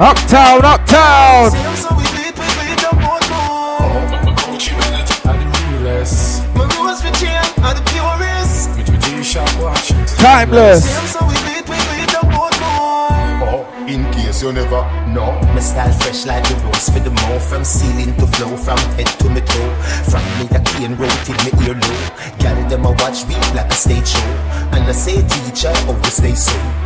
Uptown, 0.00 0.64
uptown. 0.64 1.50
So 1.76 1.94
we 1.96 2.04
beat, 2.14 2.34
we 2.38 2.46
beat 2.58 2.84
up 2.84 2.94
more 2.94 3.22
more. 3.30 3.90
My 4.24 4.32
Gucci 4.34 4.72
belt 4.78 5.26
are 5.26 5.38
the 5.38 5.78
realest. 5.78 6.42
My 6.54 6.64
rose 6.76 7.02
for 7.02 7.12
chain 7.18 7.42
are 7.62 7.74
the 7.74 7.82
purest. 7.90 8.76
With 8.76 8.90
my 8.90 8.98
G-Shock 8.98 9.62
watches. 9.62 10.16
Timeless. 10.16 10.84
So 11.12 11.24
we 11.26 11.34
beat, 11.46 11.68
we 11.68 11.76
beat 11.76 12.14
up 12.14 12.24
more 12.24 12.50
more. 12.60 13.66
Oh, 13.66 13.84
in 13.86 14.04
case 14.12 14.42
you 14.42 14.52
never 14.52 14.82
know. 15.14 15.38
My 15.54 15.60
style 15.60 15.92
fresh 15.92 16.26
like 16.26 16.44
the 16.48 16.54
rose 16.66 16.88
for 16.90 17.00
the 17.00 17.10
mouth 17.10 17.42
From 17.48 17.64
ceiling 17.64 18.14
to 18.16 18.26
flow, 18.26 18.56
from 18.56 18.78
head 18.96 19.06
to 19.06 19.30
my 19.30 19.40
toe 19.40 19.74
From 20.04 20.22
me 20.38 20.44
a 20.54 20.60
cane 20.60 20.94
road 20.96 21.16
till 21.24 21.36
me 21.44 21.50
ear 21.64 21.74
low 21.74 22.36
Gal 22.38 22.68
them 22.68 22.84
a 22.84 22.90
watch 23.00 23.26
me 23.26 23.36
like 23.54 23.70
a 23.70 23.74
stage 23.74 24.08
show 24.08 24.28
And 24.76 24.84
I 24.84 24.92
say 24.92 25.22
teacher, 25.26 25.72
always 25.88 26.12
stay 26.12 26.34
so 26.34 26.52
Cool 26.52 26.85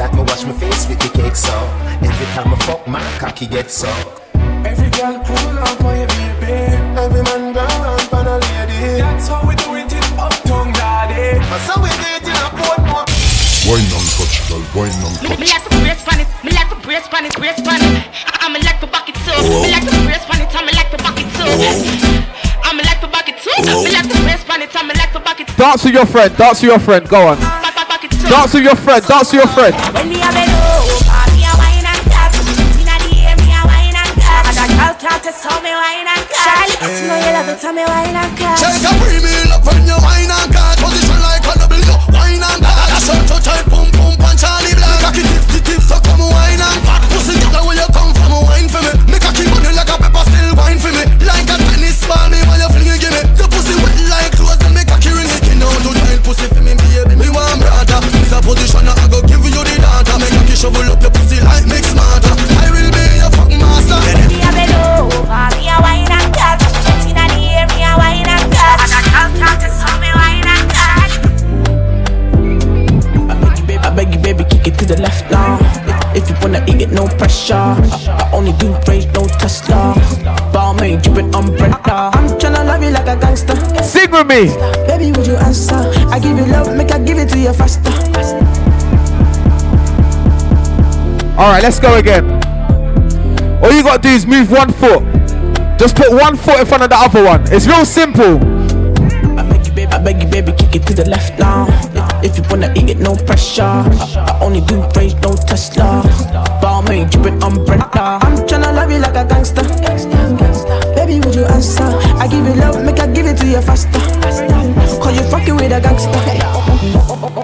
like 0.00 0.14
me 0.14 0.22
wash 0.24 0.44
my 0.44 0.52
face 0.56 0.88
with 0.88 0.98
the 0.98 1.10
cake 1.12 1.36
so 1.36 1.52
Every 2.00 2.28
time 2.32 2.48
I 2.48 2.56
fuck 2.64 2.88
my 2.88 3.04
cocky 3.20 3.46
get 3.46 3.70
sucked 3.70 4.32
Every 4.64 4.88
girl 4.96 5.20
pull 5.20 5.56
up 5.60 5.84
on 5.84 5.96
your 6.00 6.08
baby. 6.08 6.56
Every 6.96 7.20
man 7.28 7.52
go 7.52 7.64
round 7.84 8.04
for 8.08 8.24
a 8.24 8.36
lady. 8.40 9.00
That's 9.00 9.28
how 9.28 9.44
we 9.44 9.56
do 9.56 9.76
it 9.76 9.92
in 9.92 10.04
Uptown, 10.20 10.72
daddy. 10.72 11.40
That's 11.40 11.68
how 11.68 11.80
we 11.80 11.88
do 12.00 12.08
it 12.16 12.24
in 12.28 12.36
a 12.36 12.48
Portmore. 12.56 13.08
Wine 13.68 13.88
on 13.92 14.04
touch, 14.16 14.36
girl, 14.48 14.60
wine 14.76 14.92
on 15.04 15.12
Me, 15.24 15.36
me 15.36 15.48
like 15.48 15.64
to 15.64 15.72
brace 15.80 16.04
pan 16.04 16.20
it, 16.20 16.28
me 16.44 16.52
like 16.52 16.68
to 16.68 16.76
brace 16.84 17.08
pan 17.08 17.24
it, 17.24 17.36
brace 17.36 17.60
pan 17.60 17.80
it. 17.80 18.04
I, 18.28 18.48
I 18.48 18.52
me 18.52 18.60
like 18.60 18.80
to 18.80 18.88
back 18.88 19.08
it 19.08 19.16
too. 19.24 19.36
Me 19.64 19.68
like 19.72 19.84
to 19.84 19.96
brace 20.04 20.24
pan 20.28 20.40
it, 20.44 20.52
I 20.52 20.60
me 20.64 20.72
like 20.76 20.90
to 20.92 20.98
back 21.00 21.20
it 21.20 21.28
too. 21.36 21.48
I 22.64 22.72
me 22.76 22.82
like 22.84 23.00
to 23.00 23.08
back 23.08 23.28
it 23.28 23.36
too. 23.40 23.56
Me 23.84 23.92
like 23.92 24.08
to 24.08 24.16
brace 24.24 24.44
pan 24.44 24.60
it, 24.64 24.72
I 24.76 24.82
me 24.84 24.94
like 24.96 25.12
to 25.12 25.20
back 25.20 25.40
it 25.40 25.48
Dance 25.56 25.84
with 25.84 25.94
your 25.94 26.06
friend. 26.06 26.36
Dance 26.36 26.60
with 26.60 26.70
your 26.70 26.80
friend. 26.80 27.08
Go 27.08 27.28
on. 27.36 27.59
Dance 28.30 28.54
with 28.54 28.62
your 28.62 28.76
friend, 28.76 29.04
dance 29.06 29.32
with 29.32 29.42
your 29.42 29.50
friend. 29.50 29.74
When 29.92 30.08
me 30.08 30.22
a 30.22 30.30
oh, 30.30 30.86
me 31.34 31.42
a 31.42 31.50
wine 31.58 31.82
and. 31.82 31.98
Inna 32.78 32.94
the 33.02 33.26
air, 33.26 33.34
me 33.42 33.50
a 33.50 33.58
wine 33.66 33.90
and. 33.90 34.06
And 34.54 34.70
not, 34.78 35.02
test 35.02 35.50
me 35.58 35.74
wine 35.74 36.06
and. 36.06 36.30
You 36.78 37.10
know 37.10 37.18
you 37.18 37.32
love 37.34 37.50
it, 37.50 37.74
me 37.74 37.82
wine 37.82 38.14
and 38.14 38.38
tap. 38.38 38.54
Take 38.54 38.86
a 38.86 38.92
premium 39.02 39.50
up 39.50 39.66
when 39.66 39.82
you 39.82 39.98
wine 39.98 40.30
and 40.30 40.52
tap. 40.54 40.78
Position 40.78 41.18
like 41.18 41.42
a 41.42 41.58
double, 41.58 41.82
wine 42.14 42.38
and 42.38 42.62
tap. 42.62 42.86
That's 42.86 43.08
how 43.10 43.40
to. 43.74 43.79
Me. 84.20 84.46
Baby, 84.86 85.12
would 85.16 85.26
you 85.26 85.36
answer? 85.36 85.74
I 86.08 86.18
give 86.20 86.36
you 86.36 86.44
love, 86.44 86.76
make 86.76 86.92
I 86.92 86.98
give 86.98 87.16
it 87.16 87.30
to 87.30 87.38
you 87.38 87.52
faster. 87.54 87.90
All 91.38 91.48
right, 91.50 91.62
let's 91.62 91.80
go 91.80 91.96
again. 91.96 92.26
All 93.64 93.72
you 93.72 93.82
gotta 93.82 94.02
do 94.02 94.10
is 94.10 94.26
move 94.26 94.50
one 94.50 94.72
foot. 94.72 95.02
Just 95.78 95.96
put 95.96 96.12
one 96.12 96.36
foot 96.36 96.60
in 96.60 96.66
front 96.66 96.82
of 96.82 96.90
the 96.90 96.96
other 96.96 97.24
one. 97.24 97.42
It's 97.50 97.66
real 97.66 97.86
simple. 97.86 98.36
I 99.38 99.48
beg 99.48 99.66
you, 99.66 99.72
baby, 99.72 99.92
I 99.92 99.98
beg 100.02 100.22
you, 100.22 100.28
baby, 100.28 100.52
kick 100.52 100.76
it 100.76 100.86
to 100.88 100.94
the 100.94 101.08
left 101.08 101.38
now. 101.38 101.66
If, 102.22 102.32
if 102.32 102.36
you 102.38 102.44
wanna 102.50 102.72
eat 102.76 102.90
it, 102.90 102.98
no 102.98 103.16
pressure. 103.16 103.62
I, 103.62 103.88
I 104.28 104.44
only 104.44 104.60
do 104.60 104.82
rage, 104.96 105.14
no 105.22 105.34
Tesla. 105.34 106.02
Balmain, 106.60 107.10
dripping 107.10 107.42
umbrella. 107.42 108.20
I'm 108.22 108.36
tryna 108.46 108.74
love 108.74 108.90
you 108.90 108.98
like 108.98 109.16
a 109.16 109.24
gangster. 109.24 109.62
Baby, 110.94 111.20
would 111.24 111.34
you 111.34 111.44
answer? 111.46 111.84
I 112.20 112.28
give 112.28 112.44
you 112.44 112.54
love, 112.54 112.84
make 112.84 113.00
I 113.00 113.06
give 113.06 113.26
it 113.26 113.38
to 113.38 113.46
you 113.46 113.62
faster. 113.62 113.99
Cause 114.20 115.16
you 115.16 115.24
fucking 115.30 115.56
with 115.56 115.72
a 115.72 115.80
gangster. 115.80 116.10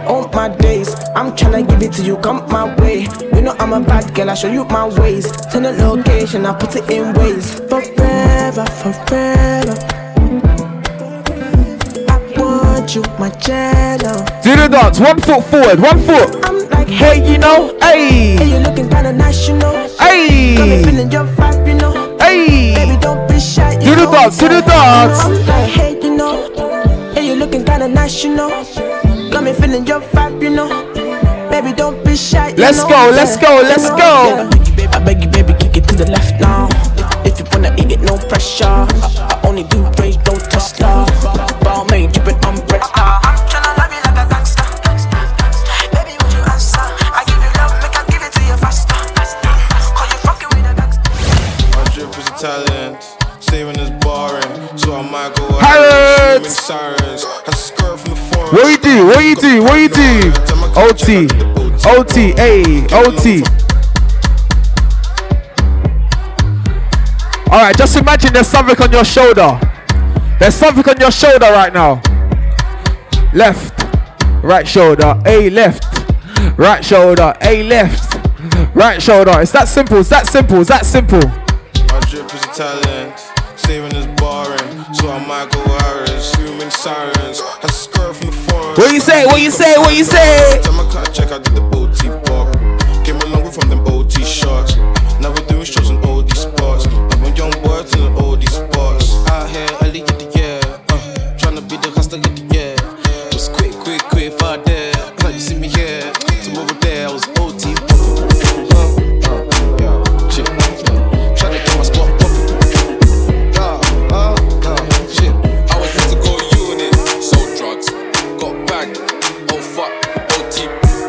All 0.07 0.29
my 0.33 0.49
days, 0.49 0.95
I'm 1.15 1.35
tryna 1.35 1.69
give 1.69 1.83
it 1.83 1.93
to 1.95 2.03
you, 2.03 2.17
come 2.19 2.47
my 2.51 2.75
way. 2.81 3.07
You 3.35 3.41
know 3.41 3.57
I'm 3.59 3.73
a 3.73 3.81
bad 3.81 4.15
girl, 4.15 4.31
I 4.31 4.35
show 4.35 4.49
you 4.51 4.65
my 4.65 4.87
ways. 5.01 5.27
Send 5.51 5.65
the 5.65 5.73
location, 5.73 6.47
I 6.47 6.53
put 6.59 6.77
it 6.77 6.89
in 6.91 7.13
Waze. 7.15 7.69
Forever, 7.69 8.65
forever. 8.67 9.75
I 12.09 12.19
want 12.39 12.95
you, 12.95 13.03
my 13.19 13.31
jello. 13.31 14.25
Do 14.43 14.57
the 14.57 14.69
dance. 14.71 15.01
One 15.01 15.21
foot 15.21 15.45
forward. 15.45 15.81
One 15.81 16.01
foot. 16.05 16.45
I'm 16.47 16.69
like, 16.71 16.89
Hey, 16.89 17.33
you 17.33 17.39
know. 17.39 17.77
Hey. 17.81 18.37
Hey, 18.37 18.51
you 18.51 18.59
looking 18.59 18.89
kinda 18.89 19.13
nice, 19.13 19.49
you 19.49 19.57
know. 19.57 19.73
Hey. 19.99 20.57
Got 20.57 20.69
me 20.69 20.85
feeling 20.85 21.11
your 21.11 21.25
vibe, 21.25 21.67
you 21.67 21.75
know. 21.75 22.17
Hey. 22.21 22.75
Baby, 22.75 22.97
don't 23.01 23.29
be 23.29 23.41
shy. 23.41 23.73
You 23.75 23.81
Do 23.81 23.95
the 23.97 24.05
know. 24.05 24.13
dance, 24.13 24.39
do 24.39 24.49
the 24.49 24.61
dance. 24.61 25.19
I'm 25.25 25.33
like, 25.47 25.71
hey, 25.71 25.99
you 26.03 26.17
know. 26.17 26.53
You 27.37 27.41
looking 27.45 27.65
kinda 27.67 27.87
nice, 27.87 28.25
you 28.25 28.35
know. 28.35 28.49
Got 29.31 29.45
me 29.45 29.53
feeling 29.53 29.87
your 29.87 30.01
vibe, 30.01 30.41
you 30.43 30.49
know. 30.49 30.71
Baby, 31.51 31.75
don't 31.75 32.03
be 32.03 32.17
shy. 32.17 32.49
you 32.49 32.55
Let's 32.57 32.79
know. 32.79 32.89
go, 32.89 33.11
let's 33.13 33.37
go, 33.37 33.61
let's 33.61 33.91
go. 33.91 34.49
yeah. 34.79 34.97
I 34.97 35.05
beg 35.05 35.21
you, 35.23 35.29
baby, 35.29 35.53
kick 35.61 35.77
it 35.77 35.85
to 35.89 35.97
the 35.97 36.11
left 36.11 36.41
now. 36.41 36.67
If, 37.27 37.39
you 37.39 37.45
wanna 37.53 37.75
eat 37.77 37.93
it, 37.93 38.01
no 38.01 38.17
pressure. 38.17 38.65
I, 38.65 38.89
I 39.29 39.47
only 39.47 39.65
do 39.65 39.85
rage, 40.01 40.17
Tesla. 40.25 41.05
Balmain, 41.61 42.11
dripping 42.11 42.43
umbrella. 42.43 42.57
I'm 42.57 42.65
tryna 42.65 42.96
do? 58.97 59.07
What 59.07 59.25
you 59.25 59.37
do? 59.37 59.63
What 59.63 59.79
you 59.79 59.89
do? 59.89 60.33
OT. 60.77 61.29
OT. 61.87 62.33
Hey. 62.33 62.87
OT. 62.93 63.43
All 67.51 67.63
right. 67.63 67.77
Just 67.77 67.97
imagine 67.97 68.33
there's 68.33 68.47
something 68.47 68.81
on 68.83 68.93
your 68.93 69.05
shoulder. 69.05 69.61
There's 70.39 70.55
something 70.55 70.89
on 70.89 71.01
your 71.01 71.11
shoulder 71.11 71.47
right 71.47 71.73
now. 71.73 72.01
Left. 73.35 73.85
Right 74.43 74.67
shoulder. 74.67 75.21
A 75.27 75.51
left. 75.51 75.85
Right 76.59 76.85
shoulder. 76.85 77.35
A 77.43 77.63
left. 77.65 78.15
Right 78.75 79.03
shoulder. 79.03 79.41
It's 79.41 79.53
that 79.53 79.69
simple. 79.69 79.99
It's 79.99 80.09
that 80.11 80.27
simple. 80.27 80.61
It's 80.61 80.71
that 80.71 80.87
simple. 80.87 81.21
My 81.89 82.01
drip 82.09 82.33
is 82.35 82.47
saving 83.61 83.95
is 83.97 84.07
boring, 84.19 84.95
so 84.95 85.11
I 85.11 86.19
screaming 86.21 86.71
sirens. 86.71 87.43
What 88.77 88.93
you 88.93 89.01
say? 89.01 89.25
What 89.25 89.41
you 89.41 89.51
say? 89.51 89.79
What 89.79 89.97
you 89.97 90.05
say? 90.05 90.61
Time 90.63 90.79
I 90.79 90.93
cut 90.93 91.15
check, 91.15 91.33
I 91.33 91.39
did 91.39 91.55
the 91.55 91.63
OT 91.73 92.09
pop. 92.29 92.53
Came 93.07 93.19
from 93.51 93.71
them 93.71 93.81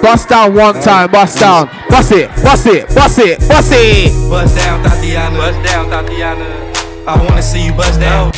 Bust 0.01 0.29
down 0.29 0.53
one 0.53 0.75
time. 0.81 1.11
Bust 1.11 1.39
down. 1.39 1.69
Bust 1.89 2.11
it. 2.11 2.29
Bust 2.43 2.67
it. 2.67 2.87
Bust 2.93 3.19
it. 3.19 3.39
Bust 3.47 3.71
it. 3.73 4.29
Bust 4.29 4.55
down, 4.55 4.83
Thotiana. 4.83 5.37
Bust 5.37 5.71
down, 5.71 5.89
Thotiana. 5.89 7.07
I 7.07 7.23
wanna 7.23 7.41
see 7.41 7.65
you 7.65 7.73
bust 7.73 7.99
down. 7.99 8.31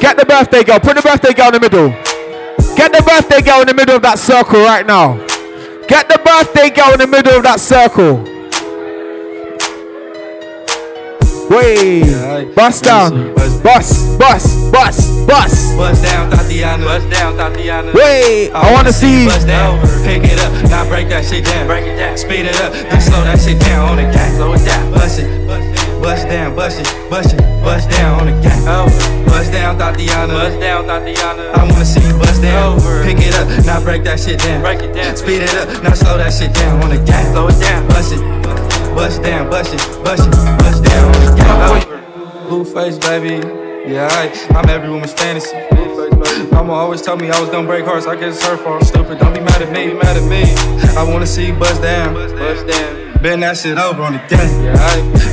Get 0.00 0.16
the 0.16 0.26
birthday 0.26 0.62
girl. 0.64 0.80
Put 0.80 0.96
the 0.96 1.02
birthday 1.02 1.32
girl 1.32 1.48
in 1.48 1.54
the 1.54 1.60
middle. 1.60 1.88
Get 2.76 2.92
the 2.92 3.02
birthday 3.02 3.42
girl 3.42 3.60
in 3.60 3.68
the 3.68 3.74
middle 3.74 3.96
of 3.96 4.02
that 4.02 4.18
circle 4.18 4.60
right 4.60 4.86
now. 4.86 5.14
Get 5.88 6.08
the 6.08 6.18
birthday 6.24 6.70
girl 6.70 6.92
in 6.92 7.00
the 7.00 7.06
middle 7.06 7.36
of 7.36 7.42
that 7.42 7.60
circle. 7.60 8.31
Wait. 11.50 12.54
Bust 12.54 12.84
down. 12.84 13.34
Bust. 13.34 13.62
Bust. 14.18 14.18
Bust. 14.18 14.72
Bust. 14.72 15.76
Bust 15.76 16.02
down, 16.02 16.30
Thotiana. 16.30 16.84
Bust 16.84 17.10
down, 17.10 17.36
Thotiana. 17.36 17.94
Wait. 17.94 18.50
I 18.52 18.72
wanna 18.72 18.92
see. 18.92 19.26
Bust 19.26 19.46
down, 19.46 19.80
pick 20.04 20.24
it 20.24 20.38
up, 20.40 20.52
now 20.70 20.84
break 20.88 21.08
that 21.08 21.24
shit 21.24 21.44
down. 21.44 21.66
Break 21.66 21.86
it 21.86 21.96
down, 21.96 22.16
speed 22.18 22.46
it 22.46 22.60
up, 22.60 22.72
then 22.72 23.00
slow 23.00 23.22
that 23.24 23.38
shit 23.40 23.58
down 23.60 23.88
on 23.90 23.96
the 23.96 24.02
gang. 24.12 24.34
Slow 24.36 24.52
it 24.52 24.64
down, 24.64 24.90
bust 24.92 25.18
it, 25.20 25.28
bust 26.02 26.28
down, 26.28 26.54
bust 26.56 26.80
it, 26.80 27.10
bust 27.10 27.34
it, 27.34 27.40
bust 27.62 27.90
down 27.90 28.20
on 28.20 28.26
the 28.26 28.34
gang. 28.42 28.64
Bust 29.26 29.52
down, 29.52 29.78
Thotiana. 29.78 30.34
Bust 30.34 30.60
down, 30.60 30.84
Thotiana. 30.84 31.54
I 31.54 31.64
wanna 31.70 31.84
see 31.84 32.02
you 32.06 32.18
bust 32.18 32.42
down. 32.42 32.80
Pick 33.04 33.18
it 33.18 33.34
up, 33.34 33.48
now 33.64 33.80
break 33.80 34.04
that 34.04 34.20
shit 34.20 34.38
down. 34.40 34.60
Break 34.60 34.82
it 34.82 34.92
down, 34.92 35.16
speed 35.16 35.42
it 35.42 35.54
up, 35.54 35.82
now 35.82 35.94
slow 35.94 36.18
that 36.18 36.32
shit 36.32 36.52
down 36.54 36.82
on 36.82 36.90
the 36.90 36.98
gang. 36.98 37.32
Slow 37.32 37.48
it 37.48 37.58
down, 37.60 37.86
bust 37.88 38.12
it, 38.12 38.20
bust 38.94 39.22
down, 39.22 39.48
bust 39.50 39.72
it, 39.72 39.80
bust 40.04 40.26
it, 40.26 40.34
bust 40.58 40.82
down 40.84 41.04
on 41.04 41.12
the 41.12 41.18
gang. 41.18 41.21
Blueface, 42.48 43.00
baby. 43.00 43.46
Yeah, 43.90 44.08
I, 44.10 44.56
I'm 44.56 44.68
every 44.68 44.90
woman's 44.90 45.12
fantasy. 45.12 45.56
Mama 46.50 46.72
always 46.72 47.02
told 47.02 47.20
me 47.20 47.30
I 47.30 47.40
was 47.40 47.50
gonna 47.50 47.66
break 47.66 47.84
hearts. 47.84 48.06
I 48.06 48.14
guess 48.14 48.36
it's 48.36 48.46
her 48.46 48.56
fault. 48.56 48.84
Stupid, 48.84 49.18
don't 49.18 49.34
be 49.34 49.40
mad 49.40 49.60
at 49.60 49.72
me. 49.72 49.88
Be 49.88 49.94
mad 49.94 50.16
at 50.16 50.28
me. 50.28 50.42
I 50.96 51.02
wanna 51.02 51.26
see 51.26 51.46
you 51.46 51.54
bust 51.54 51.82
down. 51.82 52.14
Bust 52.14 52.66
down. 52.66 53.11
Bend 53.22 53.42
that 53.44 53.56
shit 53.56 53.78
over 53.78 54.02
on 54.02 54.14
the 54.14 54.18
gang. 54.26 54.50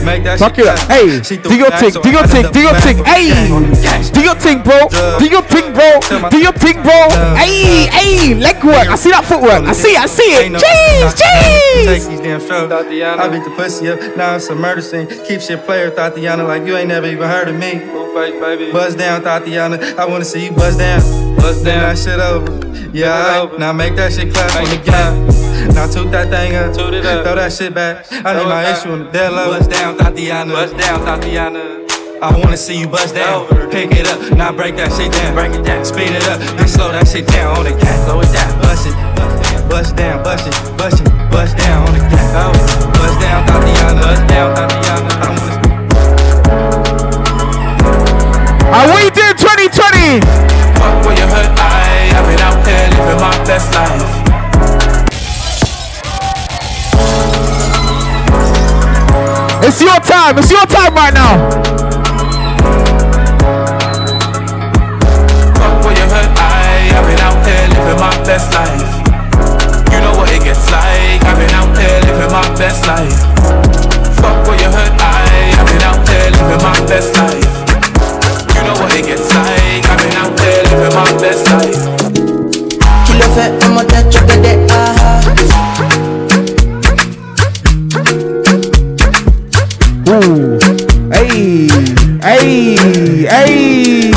Make 0.06 0.23
that 0.23 0.38
Fuck 0.38 0.56
shit 0.56 0.65
it 0.65 0.69
up. 0.69 0.80
Hey, 0.88 1.21
She 1.23 1.38
do 1.38 1.49
threw 1.49 1.58
your 1.58 1.69
back, 1.73 1.80
thing, 1.82 1.91
so 1.91 2.02
do 2.02 2.10
your 2.12 2.21
had 2.21 2.30
thing, 2.30 2.45
do 2.54 2.60
your 2.62 2.71
back 2.71 2.84
thing. 2.84 2.97
on 2.99 3.04
the 3.04 3.10
gang, 3.10 3.52
on 3.52 3.63
the 3.65 3.75
gang. 3.82 4.04
Hey, 4.04 4.12
do 4.13 4.21
your 4.21 4.36
thing, 4.38 4.62
bro. 4.62 4.78
Do 5.17 5.25
your 5.25 5.41
thing, 5.41 5.73
bro. 5.73 5.89
Do 6.30 6.38
your 6.38 6.54
thing, 6.54 6.78
bro. 6.86 6.99
Hey, 7.36 7.89
hey, 7.89 8.36
leg 8.36 8.63
work. 8.63 8.88
I 8.88 8.95
see 8.95 9.10
that 9.10 9.25
footwork. 9.25 9.65
I 9.65 9.73
see 9.73 9.97
it, 9.97 9.99
I 9.99 10.06
see 10.06 10.30
it. 10.38 10.41
Ain't 10.45 10.54
no- 10.54 10.60
Jeez, 10.62 11.17
Take 11.86 12.02
jeez. 12.04 12.10
these 12.10 12.19
damn 12.21 12.39
shows. 12.39 12.71
I 12.71 13.28
beat 13.28 13.43
the 13.43 13.49
pussy 13.58 13.89
up. 13.89 13.99
Now 14.15 14.36
it's 14.36 14.47
a 14.49 14.56
murder 14.56 14.82
scene. 14.82 15.08
Keep 15.25 15.41
shit 15.41 15.65
player, 15.65 15.89
Thotiana, 15.89 16.47
like 16.47 16.65
you 16.67 16.78
ain't 16.78 16.89
never 16.89 17.08
even 17.08 17.28
heard 17.28 17.49
of 17.49 17.56
me. 17.56 17.82
Buzz 18.71 18.93
down, 18.95 19.21
Thotiana. 19.23 19.97
I 19.97 20.06
wanna 20.06 20.25
see 20.25 20.45
you 20.45 20.52
buzz 20.52 20.78
down. 20.78 21.02
Buzz 21.38 21.63
down. 21.63 21.82
that 21.82 21.97
shit 21.97 22.19
over. 22.19 22.54
Yeah. 22.93 23.47
Now 23.58 23.73
make 23.73 23.95
that 23.95 24.13
shit 24.13 24.32
clap 24.34 24.56
on 24.56 24.65
the 24.69 24.78
gang. 24.78 25.28
Now 25.75 25.86
toot 25.88 26.12
that 26.12 26.30
thing 26.30 26.56
up. 26.56 26.73
Throw 26.73 26.89
that 27.36 27.52
shit 27.54 27.73
back. 27.73 27.78
Back. 27.79 28.11
I 28.11 28.35
need 28.35 28.43
my 28.43 28.75
issue 28.75 28.91
on 28.91 29.07
the 29.07 29.11
dead 29.15 29.31
level. 29.31 29.55
Bust 29.55 29.71
down, 29.71 29.95
Thotiana. 29.95 30.51
Bust 30.51 30.75
down, 30.75 30.99
Thotiana. 30.99 31.87
I 32.19 32.27
wanna 32.35 32.57
see 32.57 32.77
you 32.77 32.89
bust 32.89 33.15
down. 33.15 33.47
Pick 33.71 33.95
it 33.95 34.05
up, 34.05 34.19
now 34.35 34.51
break 34.51 34.75
that 34.75 34.91
shit 34.91 35.13
down. 35.15 35.31
Break 35.33 35.55
it 35.55 35.63
down. 35.63 35.85
Speed 35.85 36.11
it 36.11 36.27
up, 36.27 36.43
then 36.59 36.67
slow 36.67 36.91
that 36.91 37.07
shit 37.07 37.25
down 37.27 37.55
on 37.55 37.63
the 37.63 37.71
cat. 37.71 37.95
Slow 38.03 38.19
it 38.19 38.27
down. 38.35 38.51
Bust 38.59 38.83
it, 38.83 38.95
bust 39.71 39.95
down, 39.95 40.19
bust 40.27 40.43
it, 40.43 40.55
bust 40.75 40.99
it, 40.99 41.07
bust 41.31 41.55
down 41.55 41.87
on 41.87 41.93
the 41.95 42.03
cat. 42.11 42.51
Bust 42.99 43.15
down, 43.23 43.47
Thotiana. 43.47 44.01
Bust 44.03 44.27
down, 44.27 44.49
Thotiana. 44.59 45.11
I 45.23 45.31
wanna. 45.39 45.55
And 48.75 48.91
what 48.91 49.07
you 49.07 49.11
did 49.15 49.39
2020? 49.39 50.19
Fuck 50.75 51.07
when 51.07 51.15
you 51.15 51.23
hurt, 51.31 51.47
I, 51.55 52.11
I've 52.11 52.27
been 52.27 52.43
out 52.43 52.59
there 52.67 52.91
living 52.91 53.23
my 53.23 53.31
best 53.47 53.71
life. 53.71 54.28
It's 59.69 59.82
your 59.82 59.99
time. 60.01 60.38
It's 60.39 60.49
your 60.49 60.65
time 60.65 60.95
right 60.95 61.13
now. 61.13 61.38
Fuck 65.58 65.86
when 65.86 65.93
you 65.95 66.05
hurt, 66.10 66.32
I, 66.41 66.89
I've 66.97 67.05
been 67.05 67.21
out 67.21 67.38
there 67.45 67.67
living 67.69 67.99
my 68.01 68.15
best 68.25 68.49
life. 68.58 68.89
You 69.93 69.99
know 70.01 70.13
what 70.17 70.32
it 70.34 70.41
gets 70.43 70.65
like. 70.71 71.21
I've 71.21 71.38
been 71.38 71.53
out 71.53 71.69
there 71.77 72.01
living 72.01 72.32
my 72.34 72.47
best 72.58 72.88
life. 72.88 73.13
Fuck 74.17 74.47
when 74.49 74.58
you 74.58 74.69
hurt, 74.73 74.93
I, 74.97 75.53
I've 75.53 75.67
been 75.69 75.84
out 75.86 76.01
there 76.08 76.32
living 76.34 76.63
my 76.65 76.79
best 76.89 77.13
life. 77.13 77.53
You 78.58 78.62
know 78.65 78.73
what 78.82 78.91
it 78.97 79.05
gets 79.05 79.29
like. 79.38 79.86
I've 79.86 80.01
been 80.01 80.17
out 80.17 80.34
there 80.36 80.63
living 80.65 80.95
my 80.97 81.12
best 81.21 81.45
life. 81.53 81.82
Kí 83.05 83.13
ló 83.19 83.25
fẹ́ 83.36 83.47
ọmọ 83.65 83.82
tẹ́jọ́ 83.91 84.21
gẹ́gẹ́ 84.29 84.55
aha. 84.79 85.08
Ooh. 90.11 90.57
Hey, 91.13 91.67
hey, 92.23 92.75
hey. 93.27 94.11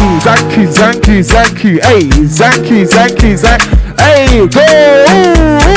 You, 0.57 1.23
thank 1.23 1.63
you. 1.65 1.81
Hey, 1.83 2.09
thank 2.29 2.71
you, 2.71 2.87
thank 2.87 3.21
Hey, 4.01 4.47
go. 4.49 4.65
Ooh, 5.13 5.69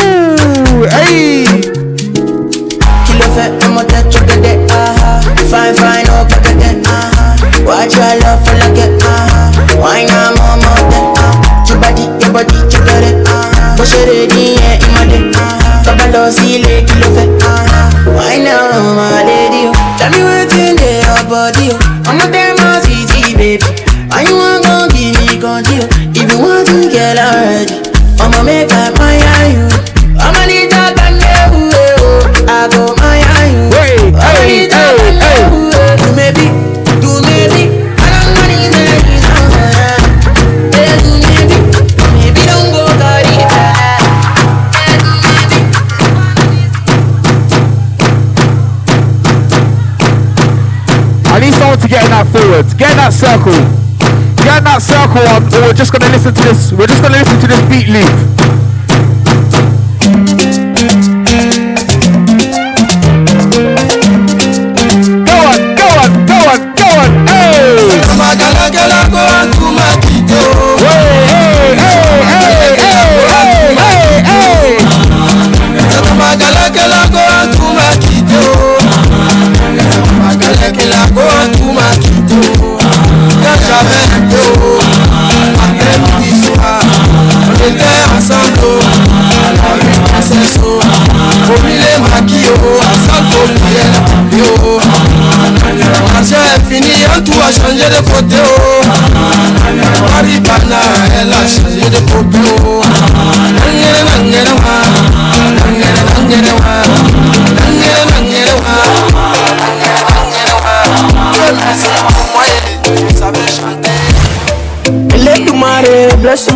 ooh, 0.72 0.84
hey. 0.88 1.46
Kí 3.06 3.14
ló 3.20 3.26
fẹ́ 3.36 3.48
ọmọ 3.66 3.82
tẹ́jọ́ 3.92 4.22
gẹ́gẹ́ 4.30 4.58
aha. 4.80 5.10
Fine 5.52 5.74
fine 5.80 6.10
ó 6.16 6.20
gẹ́gẹ́ 6.46 6.74
aha. 6.94 7.36
Watch 7.68 7.96
your 8.00 8.14
love 8.24 8.40
for 8.46 8.56
like 8.60 8.80
it 8.86 9.04
aha. 9.04 9.52
Uh-huh. 9.52 9.82
Wine 9.84 10.10
am 10.20 10.36
ọmọ 10.52 10.72
tẹ 10.92 11.00
aha. 11.22 11.28
Your 11.68 11.78
body, 11.82 12.04
your 12.22 12.32
body, 12.36 12.58
got 12.88 13.04
it 13.10 13.18
aha. 13.28 13.76
Bó 13.78 13.84
ṣe 13.92 14.00
lè 14.08 14.20
nìyẹn 14.36 14.76
ìmọ̀dé 14.86 15.20
aha. 15.42 15.84
Tọ́ba 15.86 16.06
lọ 16.14 16.24
sí 16.38 16.48
that 53.06 53.14
circle. 53.14 53.54
Get 54.44 54.58
in 54.58 54.64
that 54.64 54.82
circle 54.82 55.22
or 55.22 55.68
we're 55.68 55.74
just 55.74 55.92
gonna 55.92 56.10
listen 56.10 56.34
to 56.34 56.42
this. 56.42 56.72
We're 56.74 56.88
just 56.88 57.04
gonna 57.04 57.18
listen 57.18 57.40
to 57.40 57.48
this 57.48 57.62
beat 57.70 57.88
loop. 57.88 58.35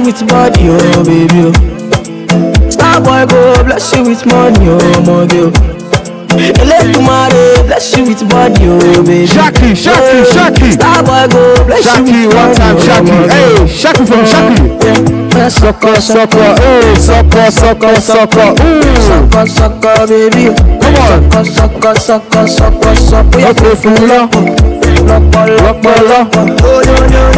With 0.09 0.27
body, 0.27 0.65
oh 0.69 1.03
baby. 1.05 1.41
Oh. 1.45 1.53
Starboy 2.73 3.29
go 3.29 3.63
bless 3.63 3.93
you 3.95 4.03
with 4.09 4.25
money, 4.25 4.65
oh 4.69 4.79
ọmọge. 4.97 5.41
Oh. 5.45 5.51
Elédùmarè 6.61 7.63
bless 7.67 7.97
you 7.97 8.05
with 8.05 8.23
body, 8.29 8.65
oh 8.69 8.79
baby. 8.79 9.27
Shaki, 9.27 9.75
Shaki, 9.75 10.17
oh, 10.21 10.33
Shaki. 10.33 10.71
Starboy 10.77 11.25
go 11.33 11.41
bless 11.67 11.85
you 11.97 12.03
with 12.05 12.33
one 12.33 12.53
time, 12.55 12.75
oh 12.75 12.85
Shaki. 12.87 13.11
ọmọge. 13.11 13.25
Oh. 13.25 13.33
Hey, 13.33 13.53
Shaki 13.81 14.03
from 14.09 14.23
Shaki. 14.31 15.19
Sucker, 15.49 16.01
sucker, 16.01 16.53
hey, 16.61 16.95
sucker, 16.95 17.51
sucker, 17.51 17.95
sucker. 18.01 18.49
Ooh. 18.61 18.83
Sucker, 19.07 19.45
sucker, 19.47 20.07
baby. 20.07 20.45
Come 20.81 20.97
on. 21.05 21.45
Sucker, 21.45 21.95
sucker, 21.95 21.95
sucker, 21.95 22.47
sucker, 22.47 22.95
sucker. 22.95 23.39
Yà 23.39 23.53
pé 23.53 23.69
fún 23.81 23.95
lọ́pọ̀. 24.09 24.43
Lọ́pọ̀, 25.07 25.43
lọ́pọ̀, 25.63 25.95
lọ́pọ̀. 26.09 26.43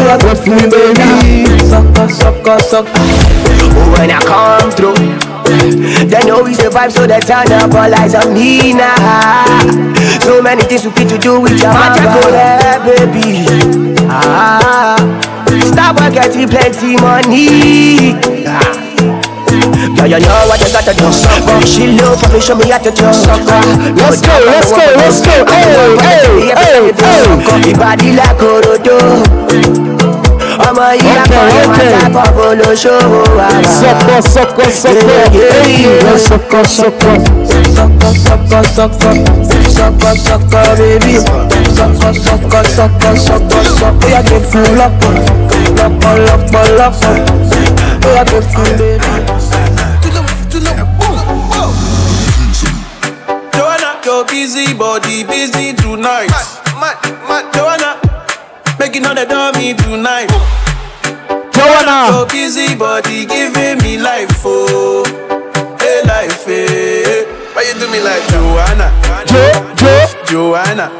Yà 0.07 0.15
pé 0.17 0.31
fún 0.41 0.55
mi, 0.55 0.65
baby. 0.71 1.60
Sucker, 2.11 2.59
sucker, 2.59 2.89
sucker. 2.89 3.91
When 3.95 4.11
I 4.11 4.19
come 4.19 4.71
through, 4.71 4.99
they 6.07 6.23
know 6.27 6.43
we 6.43 6.53
survive, 6.53 6.91
so 6.91 7.07
they 7.07 7.19
turn 7.21 7.51
up 7.51 7.73
all 7.73 7.93
eyes 7.93 8.15
on 8.15 8.33
me 8.33 8.73
now. 8.73 9.59
So 10.19 10.41
many 10.41 10.63
things 10.63 10.83
we 10.85 10.91
fit 10.91 11.09
to 11.09 11.17
do 11.17 11.39
with 11.39 11.59
your 11.59 11.71
magic, 11.71 12.03
go 12.11 12.31
there, 12.31 12.79
baby. 12.83 13.45
Ah, 14.09 14.99
stop 15.63 15.95
getting 16.13 16.49
plenty 16.49 16.99
money. 16.99 18.13
Ah. 18.45 18.81
Girl, 19.95 20.07
you 20.07 20.19
know 20.19 20.47
what 20.47 20.59
you 20.59 20.71
gotta 20.71 20.93
do. 20.93 21.11
Sucker. 21.11 21.65
She 21.65 21.95
love 21.95 22.19
for 22.19 22.27
me, 22.33 22.39
show 22.39 22.55
me 22.55 22.69
how 22.69 22.79
to 22.79 22.91
do. 22.91 23.13
Sucker. 23.13 23.61
Let's 23.95 24.21
go, 24.21 24.35
let's 24.45 24.71
go, 24.71 24.83
let's 24.97 25.21
go. 25.21 25.45
Hey, 25.47 25.95
hey, 25.99 26.51
hey, 26.59 26.91
hey. 26.91 27.69
Your 27.69 27.77
body 27.77 28.13
like 28.13 28.37
Orodo. 28.39 29.90
Ọmọ 30.67 30.85
yìí 31.01 31.11
akọrin 31.21 31.67
wọn 31.71 31.91
sábà 32.01 32.23
bolóṣòwò 32.35 33.21
ara. 33.45 33.69
Sọkọ, 33.79 34.15
sọkọ, 34.33 34.63
sọkọ. 34.81 35.15
Hey, 35.33 35.85
sọkọ, 36.27 36.59
sọkọ. 36.77 37.11
Sọkọ, 37.75 38.07
sọkọ, 38.25 38.59
sọkọ. 38.75 39.09
Sọkọ, 39.75 40.09
sọkọ, 40.25 40.59
baby. 40.79 41.13
Sọkọ, 41.77 42.09
sọkọ, 42.25 42.59
sọkọ, 42.75 43.09
sọkọ, 43.27 43.59
sọkọ. 43.79 43.87
Ó 44.05 44.07
yà 44.13 44.21
gbé 44.27 44.37
fún 44.49 44.65
lọ́pọ̀. 44.79 45.13
Lọ́pọ̀, 45.77 46.13
lọ́pọ̀, 46.27 46.63
lọ́pọ̀. 46.79 47.15
Ó 48.05 48.09
yà 48.15 48.23
gbé 48.29 48.39
fún 48.51 48.69
baby. 48.79 49.11
Joanna, 53.53 53.91
your 54.05 54.23
busy 54.25 54.73
body 54.73 55.23
busy 55.23 55.73
tonight. 55.73 56.31
Mad, 56.79 56.95
mad, 57.27 57.45
Joanna, 57.53 57.80
making 58.91 59.07
all 59.07 59.15
the 59.15 59.25
dummy 59.25 59.73
tonight. 59.73 60.27
Joanna, 61.55 62.11
your 62.11 62.27
busy 62.27 62.75
body 62.75 63.25
giving 63.25 63.79
me 63.79 63.97
life, 63.97 64.43
oh, 64.43 65.07
hey 65.79 66.03
life, 66.03 66.43
hey. 66.43 67.23
Why 67.55 67.63
you 67.63 67.79
do 67.79 67.87
me 67.87 68.03
like 68.03 68.19
Joanna? 68.27 68.91
Jo, 69.31 69.47
Jo, 69.79 69.95
Joanna. 70.27 70.91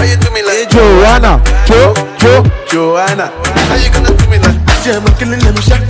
Why 0.00 0.08
you 0.08 0.16
do 0.16 0.30
me 0.32 0.40
like 0.48 0.64
eh, 0.64 0.72
Joanna, 0.72 1.42
Jo, 1.68 1.92
Jo. 2.16 2.42
Joanna? 2.72 3.28
How 3.68 3.76
you 3.76 3.92
gonna 3.92 4.16
do 4.16 4.24
me 4.30 4.38
like? 4.38 4.56
Yeah, 4.86 4.96
I'm 4.96 5.04
killing 5.18 5.40
them 5.40 5.56
shot. 5.60 5.84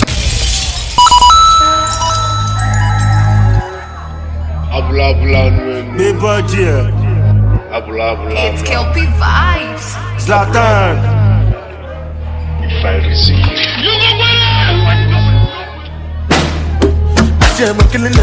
Abula 4.74 5.14
abula 5.14 5.50
nwen. 5.50 5.94
Beba 5.96 6.42
J. 6.50 6.90
Abula 7.70 8.18
abula. 8.18 8.34
It's 8.34 8.62
Kel-P 8.62 9.06
Vibes. 9.14 9.94
Zlatan. 10.18 11.25
If 12.86 12.92
I 12.92 13.02
receive. 13.08 13.42
Yeah, 17.58 17.72
I'm 17.72 17.82
killing. 17.90 18.14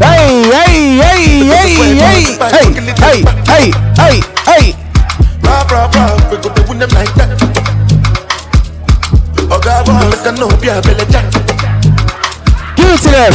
Hey, 0.00 0.48
hey, 0.48 0.96
hey, 0.96 1.44
hey, 1.44 1.76
hey, 2.00 2.24
hey, 2.40 2.64
hey, 2.96 3.20
hey, 3.44 3.68
hey, 4.00 4.16
hey. 4.46 4.64
Rah, 5.42 5.60
we 6.30 6.36
go 6.38 6.48
to 6.48 6.62
win 6.68 6.78
them 6.78 6.88
like 6.90 7.12
that. 7.16 7.28
Oh, 9.50 9.60
God, 9.60 9.84
boy, 9.84 10.08
make 10.08 10.24
a 10.24 10.32
no 10.32 10.48
be 10.56 10.68
a 10.68 10.80
belly. 10.80 11.04
Give 12.76 12.88
it 12.88 13.00
to 13.02 13.10
them. 13.12 13.34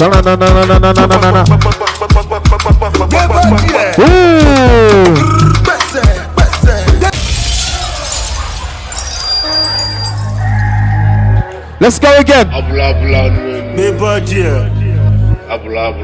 No, 0.00 0.06
no, 0.08 0.20
no, 0.22 0.34
no, 0.34 0.46
no, 0.50 0.66
no, 0.66 0.90
no, 0.90 1.06
no, 1.06 1.06
no, 1.06 1.30
no. 1.30 1.44
Ooh. 4.02 5.35
Let's 11.78 11.98
go 11.98 12.08
again. 12.18 12.48
I 12.48 12.60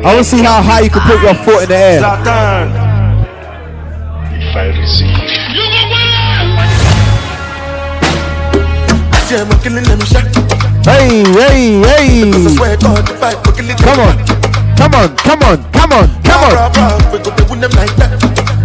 want 0.04 0.18
to 0.18 0.24
see 0.24 0.42
how 0.42 0.61
high 0.61 0.80
you 0.80 0.90
can 0.90 1.00
put 1.00 1.22
your 1.22 1.35
foot 1.35 1.62
in 1.64 1.68
the 1.70 1.76
air. 1.76 2.00
If 4.37 4.54
I 4.54 4.68
receive. 4.76 5.16
Hey, 10.85 11.24
hey, 11.24 11.80
hey. 11.80 12.28
Come 13.80 14.00
on. 14.00 14.42
Come 14.76 14.94
on, 14.94 15.08
come 15.16 15.42
on, 15.42 15.56
come 15.72 15.92
on, 15.92 16.08
come 16.22 16.42
on. 16.42 16.52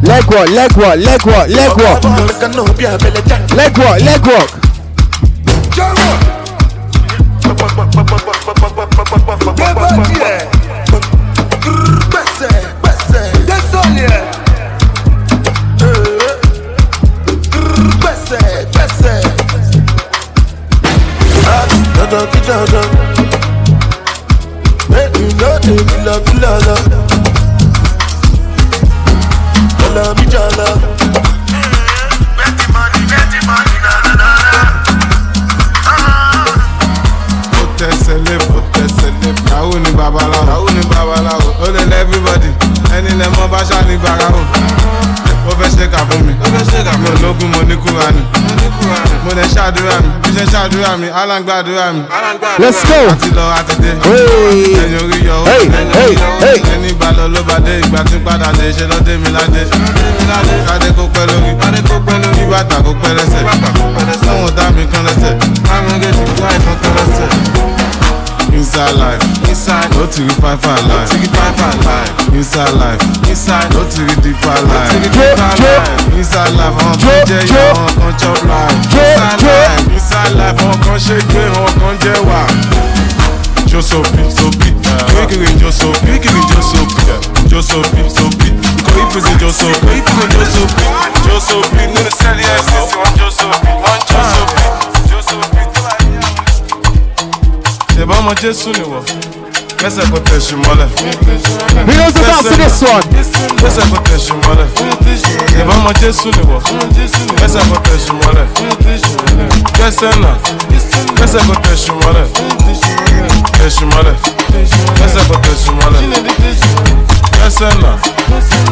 Leg 0.04 0.26
walk, 0.28 0.50
leg 0.50 0.76
walk, 0.76 0.98
leg 0.98 1.26
walk, 1.26 1.48
leg 1.48 1.72
walk. 1.78 2.04
Leg 3.56 3.78
walk, 3.78 4.00
leg 4.02 4.26
walk. 4.28 4.67
jala, 26.08 26.20
la 26.40 26.76
jala, 29.80 30.14
mi 30.16 30.26
jala. 30.32 30.68
Betty 32.38 32.66
money, 32.72 33.02
Betty 33.12 33.40
money, 33.48 33.76
na 33.84 33.94
na 34.06 34.14
na 34.22 34.30
na. 34.44 34.62
Potesele, 37.52 38.36
potesele, 38.48 39.30
bravo 39.44 39.80
ni 39.80 39.92
babalao, 39.92 40.66
bravo. 40.88 41.50
Oh, 41.60 41.76
everybody, 41.92 42.50
any 42.96 43.12
lemon 43.20 43.50
basha 43.52 43.82
ni 43.88 43.98
babalao 43.98 44.37
ṣèkà 45.80 46.00
fún 46.10 46.22
mi 46.28 46.34
mo 47.04 47.10
lókun 47.24 47.50
mo 47.54 47.62
ní 47.70 47.76
kúra 47.84 48.08
ni 48.16 48.22
mo 49.26 49.32
lè 49.38 49.44
ṣàdúrà 49.56 49.96
mi. 50.04 50.10
Bí 50.24 50.30
ṣe 50.38 50.44
ṣàdúrà 50.54 50.92
mi. 51.02 51.08
Alágbàdúrà 51.22 51.92
mi. 51.94 52.02
let's 52.60 52.82
go. 52.90 52.98
àti 53.12 53.30
lọ 53.38 53.46
àtẹ̀dé 53.60 53.90
ẹ̀yìn 54.82 54.98
orí 55.04 55.20
yọ 55.28 55.36
ó 55.44 55.56
ẹni 56.74 56.88
ìgbà 56.92 57.08
lọ 57.18 57.26
ló 57.34 57.42
bá 57.50 57.56
dé 57.66 57.74
ìgbà 57.84 58.00
tí 58.10 58.18
padà 58.26 58.50
dé 58.60 58.72
ṣe 58.78 58.86
lọ́dé 58.92 59.14
mi 59.24 59.30
ládé. 59.36 59.62
Kádé 60.68 60.88
kó 60.98 61.04
pẹ́ 61.16 61.26
lórí. 61.30 61.50
Kí 62.36 62.44
bàtà 62.52 62.78
kó 62.86 62.92
pẹ́ 63.02 63.12
lẹ́sẹ̀. 63.18 63.44
Fún 64.24 64.38
ọ̀dà 64.48 64.66
mi 64.76 64.84
kan 64.92 65.04
lẹ́sẹ̀. 65.08 65.34
to 70.18 70.24
be 70.26 70.34
fine 70.42 70.58
fine 70.58 70.82
life. 70.90 71.14
No 71.14 71.14
to 71.14 71.18
be 71.22 71.28
fine 71.30 71.54
fine 71.62 71.80
life. 71.86 72.10
Inside 72.34 72.74
life. 72.74 73.02
Inside. 73.30 73.70
No 73.74 73.82
to 73.86 74.02
be 74.02 74.16
deeper 74.26 74.58
life. 74.66 74.90
No 74.90 74.90
to 74.90 74.98
be 74.98 75.10
deeper 75.14 75.52
life. 75.62 76.18
Inside 76.18 76.54
life. 76.58 76.74
Wọ́n 76.78 76.98
kan 77.02 77.20
jẹ 77.30 77.40
yọ, 77.54 77.66
wọ́n 77.78 77.94
kan 78.02 78.14
chop 78.18 78.40
life. 78.50 78.78
Inside 78.98 79.42
life. 79.46 79.94
Inside 79.94 80.34
life. 80.40 80.58
Wọ́n 80.64 80.78
kan 80.86 80.98
ṣe 81.06 81.18
gbé, 81.30 81.44
wọ́n 81.54 81.74
kan 81.80 81.96
jẹ 82.04 82.14
wà. 82.28 82.40
Josopi, 83.68 84.24
sopi, 84.38 84.70
kirikiri 85.08 85.54
josopi, 85.62 86.00
kirikiri 86.08 86.42
josopi, 86.50 87.02
josopi, 87.52 88.02
sopi. 88.18 88.50
Kò 88.86 89.00
ìfèsè 89.04 89.34
josopi, 89.42 89.76
kò 89.86 89.92
ìfèsè 90.00 90.26
josopi, 90.34 90.84
josopi. 91.28 91.78
Nínú 91.78 92.10
sẹ́ẹ̀lì 92.20 92.44
ẹ̀sìn 92.56 92.84
sí 92.90 92.96
wọn 93.00 93.12
josopi, 93.20 93.70
wọ́n 93.84 94.00
josopi, 94.10 94.64
josopi. 95.10 95.62
Ṣèbá 97.96 98.14
ọmọ 98.20 98.32
Jésù 98.42 98.70
nìwọ. 98.78 99.00
Laisse 99.84 100.00
à 100.00 100.08
côté, 100.10 100.32
je 100.36 100.40
suis 100.40 100.56
malin. 100.56 100.88
Mais 101.86 101.94
on 102.04 102.08
se 102.08 102.14
passe 102.14 102.48
sur 102.48 102.58
les 102.58 102.70
soins. 102.70 103.02
Laisse 103.64 103.78
à 103.78 103.82
côté, 103.88 104.12
je 104.14 104.18
suis 104.20 104.34
malin. 104.34 104.68
Et 105.56 105.64
va 105.64 105.76
manger 105.78 106.12
sous 106.12 106.32
les 106.32 106.44
bois. 106.44 106.60
Laisse 107.40 107.56
à 107.56 107.60
côté, 107.60 107.92
je 107.94 108.00
suis 108.00 108.14
malin. 108.14 108.46
Laisse 109.80 110.02
là. 110.02 110.10
Laisse 111.20 111.36
à 111.36 111.40
côté, 111.46 111.70
je 111.72 111.76
suis 111.76 111.92
malin. 111.92 112.26
Je 113.64 113.70
suis 113.70 113.86
malin. 113.86 114.16
Laisse 115.00 115.16
à 115.16 115.26
côté, 115.26 115.50
je 115.52 115.58
suis 115.64 115.72
malin. 115.76 116.00
Laisse 117.44 117.60
là. 117.60 117.70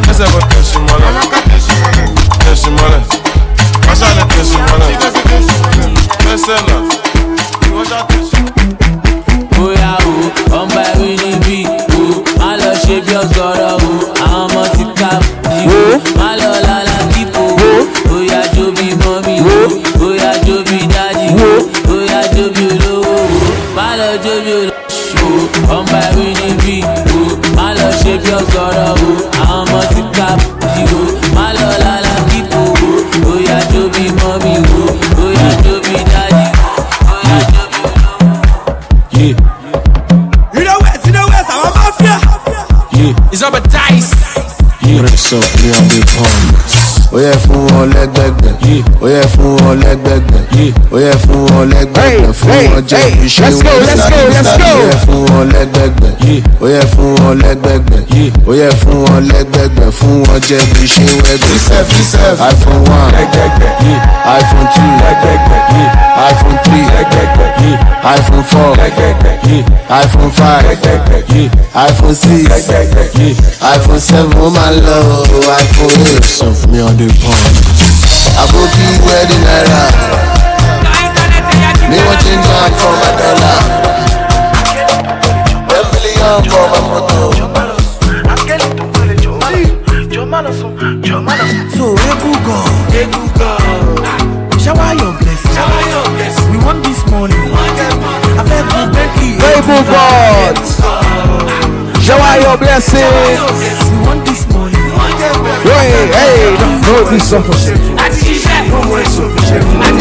Laisse 0.07 0.21
à 0.21 0.25
côté, 0.25 0.55
je 0.57 0.63
suis 0.63 0.79
malin. 0.79 1.09
Je 2.49 2.55
suis 2.55 2.71
malin. 2.71 3.01
Machin, 3.87 4.05
je 4.37 4.43
suis 4.43 4.57
malin. 4.57 4.87
Laisse 6.25 6.47
là. 6.47 6.55
Laisse 7.71 7.91
à 7.91 8.01
côté, 8.01 8.17
je 8.21 8.35
suis 8.35 8.43
malin. 8.43 9.04
Bóyá 9.57 9.91
o 10.09 10.13
ọmọ 10.59 10.79
ẹ̀rí 10.89 11.11
níbí 11.23 11.57
o. 11.99 12.01
Má 12.39 12.49
lọ 12.61 12.71
ṣe 12.83 12.95
bí 13.05 13.13
ọgọrọ 13.23 13.69
o 13.84 13.84
we 45.35 45.69
are 45.69 45.85
the 45.91 46.01
palms. 46.15 46.74
Ó 47.15 47.17
yẹ 47.19 47.31
fún 47.47 47.67
wọn 47.71 47.85
lẹ́gbẹ̀gbẹ̀. 47.95 48.53
Ó 49.01 49.07
yẹ 49.07 49.21
fún 49.33 49.55
wọn 49.63 49.75
lẹ́gbẹ̀gbẹ̀. 49.83 50.41
Ó 50.91 50.97
yẹ 51.05 51.13
fún 51.23 51.41
wọn 51.51 51.65
lẹ́gbẹ̀gbẹ̀. 51.73 52.33
Fún 52.39 52.49
wọn 52.73 52.81
jẹ́ 52.89 53.05
go, 53.63 53.71
wọ́n 53.71 53.85
let's 53.87 54.03
go, 54.11 54.19
let's 54.35 54.51
go. 54.59 54.67
Ó 54.67 54.83
yẹ 54.83 54.95
fún 55.05 55.21
wọn 55.31 55.45
lẹ́gbẹ̀gbẹ̀. 55.53 56.11
Ó 56.61 56.67
yẹ 56.75 56.81
fún 56.93 57.09
wọn 57.23 57.33
lẹ́gbẹ̀gbẹ̀. 57.43 58.01
Ó 58.47 58.51
yẹ 58.61 58.69
fún 58.81 58.97
wọn 59.05 59.21
lẹ́gbẹ̀gbẹ̀. 59.31 59.89
Fún 59.99 60.15
wọn 60.27 60.39
jẹ́ 60.47 60.61
ṣe 60.93 61.05
wẹ́gbẹ̀. 61.23 61.55
iPhone 62.51 62.83
one. 62.99 63.13
iPhone 64.39 64.67
two. 64.75 64.89
iPhone 66.29 66.57
three. 66.65 66.85
iPhone 68.15 68.43
four. 68.51 68.71
iPhone 70.03 70.31
five. 70.31 70.63
iPhone 71.75 72.15
six. 72.15 72.43
iPhone 73.75 73.99
seven. 73.99 74.33
Ó 74.41 74.49
máa 74.49 74.71
lọ 74.71 74.97
iPhone 75.63 75.93
eight. 76.05 76.23
Sọ 76.25 76.45
fún 76.59 76.71
mi 76.71 76.79
on 76.81 76.97
the 77.07 77.13
pump. 77.21 77.53
Aboki 78.41 78.85
wedding 79.05 79.43
naira. 79.45 79.83
Me 81.89 81.97
want 82.05 82.19
change 82.21 82.47
am 82.49 82.71
for 82.81 82.93
my 83.01 83.09
dollar. 83.19 83.57
Ten 85.69 85.85
million 85.93 86.41
for 86.49 86.65
my 86.71 86.79
motor. 86.89 87.45
So, 91.75 91.85
Ebugo, 91.95 92.57
Ebugo, 92.91 93.51
shower 94.59 94.93
your 94.95 95.13
blessing. 95.19 95.53
Shower 95.53 95.83
your 95.89 96.05
blessing. 96.15 96.47
We 96.51 96.57
want 96.65 96.79
this 96.83 97.01
money. 97.11 97.35
I 97.35 98.43
beg 98.49 98.65
you, 98.73 98.85
Becky. 98.95 99.29
Faithful 99.39 99.83
God. 99.91 100.55
Shower 102.01 102.35
your 102.41 102.57
blessing. 102.57 103.84
Please 107.07 107.23
some 107.23 107.43
for 107.43 107.53
shit. 107.53 107.77
I 107.99 108.09
teach 108.09 108.43
way 108.91 109.03
so 109.03 109.29
shit. 109.45 109.94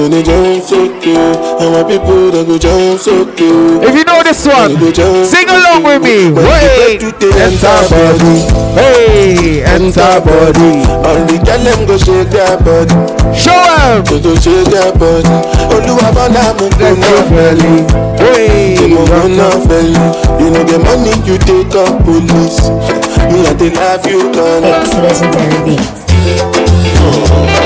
I'm 0.00 0.24
jump 0.24 0.64
so 0.64 0.88
cool. 1.04 1.60
And 1.60 1.70
my 1.76 1.84
people 1.84 2.32
that 2.32 2.48
go 2.48 2.56
jump 2.56 2.96
so 2.96 3.28
cool. 3.36 3.84
If 3.84 3.92
you 3.92 4.04
know 4.08 4.24
this 4.24 4.48
one, 4.48 4.80
sing 5.28 5.44
along 5.44 5.84
with 5.84 6.00
me. 6.00 6.32
Wait, 6.32 7.04
enter 7.36 7.76
body. 7.84 8.48
Hey, 8.80 9.60
enter 9.60 10.16
body. 10.24 10.88
All 11.04 11.20
the 11.28 11.36
girl 11.44 11.60
them 11.60 11.84
go 11.84 12.00
shake 12.00 12.32
their 12.32 12.56
body. 12.64 12.96
Show 13.36 13.52
them. 13.52 14.00
They 14.08 14.24
go 14.24 14.32
shake 14.40 14.72
their 14.72 14.88
body. 14.96 15.36
Oluwa 15.68 16.08
bana 16.16 16.56
mo 16.56 16.72
go 16.80 16.88
no 16.96 17.12
felly. 17.28 17.84
Hey, 18.16 18.80
mo 18.88 19.04
go 19.04 19.28
no 19.28 19.52
felly. 19.68 20.00
You 20.40 20.48
know 20.48 20.64
the 20.64 20.80
money 20.80 21.12
you 21.28 21.36
take 21.44 21.76
up 21.76 22.00
police. 22.08 22.72
Me 23.28 23.44
I 23.44 23.52
dey 23.52 23.68
love 23.76 24.06
you 24.08 24.32
gonna. 24.32 24.80
X 24.80 24.96
Legendury 24.96 25.76
Beatz. 25.76 27.59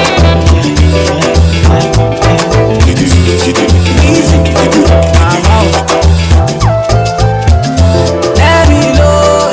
Let 8.39 8.69
me 8.71 8.83
know, 8.97 9.51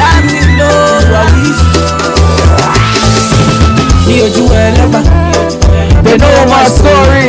let 0.00 0.20
me 0.24 0.38
know, 0.56 0.78
Rawisi. 1.12 1.68
Ní 4.06 4.16
ojú 4.26 4.44
ẹlẹ́gbà, 4.64 5.00
They 6.04 6.16
know 6.18 6.38
my 6.52 6.64
story. 6.76 7.28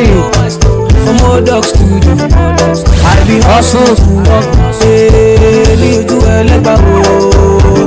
From 1.04 1.16
dog 1.48 1.64
studio, 1.64 2.14
I 3.12 3.16
be 3.28 3.36
hustle 3.48 3.94
to 4.02 4.10
work. 4.28 4.46
Ní 5.80 5.90
ojú 6.00 6.18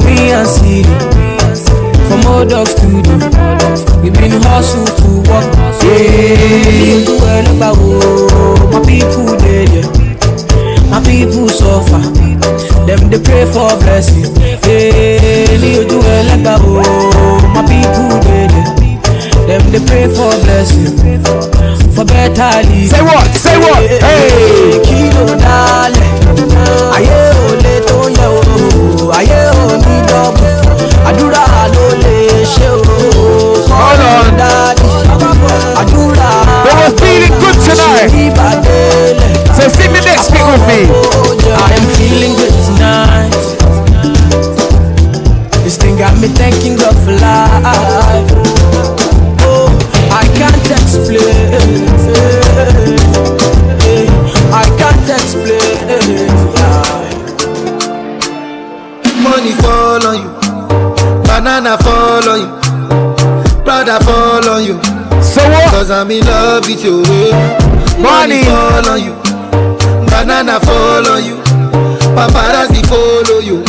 me 0.06 0.32
and 0.38 0.48
Siri. 0.48 0.96
From 2.08 2.22
dog 2.52 2.68
studio, 2.68 3.16
we 4.12 4.18
been 4.18 4.42
hustle 4.42 4.86
to 5.00 5.10
work. 5.30 5.50
Ṣé 5.80 5.96
ní 6.80 6.88
ojú 6.98 7.16
ẹlẹ́gbà 7.36 7.70
o, 7.72 7.90
my 8.72 8.80
people 8.88 9.36
dey 9.42 9.66
there. 9.72 9.90
My 10.92 11.00
people 11.06 11.48
suffer, 11.50 12.02
them 12.88 13.10
they 13.12 13.20
pray 13.20 13.46
for 13.54 13.70
blessing. 13.82 14.26
Hey, 14.66 15.58
ní 15.62 15.72
ojú 15.82 15.98
ẹlẹ́gbà 16.18 16.54
o, 16.66 16.82
my 17.56 17.62
people 17.70 18.20
dey 18.26 18.48
there. 18.54 18.70
Them 19.48 19.64
they 19.72 19.80
pray 19.90 20.08
for 20.16 20.32
blessing, 20.44 20.94
for 21.96 22.06
better 22.06 22.52
living. 22.70 22.90
Say 22.90 23.02
what? 23.02 23.28
Say 23.46 23.58
what? 23.64 23.82
Hey. 24.04 24.80
Kí 24.86 25.00
ló 25.16 25.26
dálẹ̀? 25.44 26.10
Ayé 26.96 27.20
ò 27.44 27.48
lè 27.64 27.76
tó 27.88 27.98
yẹ 28.18 28.28
o, 28.28 29.12
ayé 29.18 29.40
ò 29.62 29.66
ní 29.86 29.96
dọ́bù. 30.10 30.48
Àdúrà 31.10 31.46
ló 31.76 31.86
lè 32.04 32.16
ṣe 32.54 32.70
o. 32.70 32.99
Hold 33.80 34.02
on. 34.12 34.28
Dádì, 34.40 34.92
àdúrà. 35.82 36.32
They 36.66 36.76
were 36.80 36.94
feeling 37.02 37.36
good 37.42 37.58
tonight. 37.68 38.12
So 39.58 39.64
sing 39.78 39.92
the 39.96 40.02
next 40.10 40.28
bit 40.34 40.44
with 40.52 40.64
me. 40.70 40.80
I 41.66 41.70
am 41.78 41.86
feeling 41.98 42.34
good 42.40 42.56
tonight. 42.68 43.34
This 45.64 45.76
thing 45.78 45.96
got 45.98 46.14
me 46.22 46.28
thanking 46.40 46.76
God 46.82 46.96
for 47.04 47.14
life. 47.26 48.32
Oh, 49.48 49.68
I 50.22 50.24
can't 50.40 50.70
explain. 50.80 51.50
I 54.64 54.66
can't 54.80 55.10
explain. 55.18 55.78
Money 59.24 59.54
fall 59.62 60.04
on 60.10 60.16
you, 60.22 60.30
banana 61.28 61.74
fall 61.78 61.94
on 61.94 61.98
you, 61.98 61.99
brother 63.90 64.06
fall 64.06 64.50
on 64.54 64.64
you. 64.64 64.78
So 65.22 65.42
what? 65.50 65.72
Cause 65.74 65.90
I'm 65.90 66.12
in 66.12 66.26
love 66.26 66.66
with 66.68 66.84
you. 66.84 67.02
Money. 67.98 68.44
fall 68.46 68.86
on 68.86 69.02
you, 69.02 69.16
banana 70.08 70.60
fall 70.62 71.06
on 71.10 71.24
you, 71.26 71.38
paparazzi 72.14 72.86
follow 72.86 73.40
you. 73.42 73.64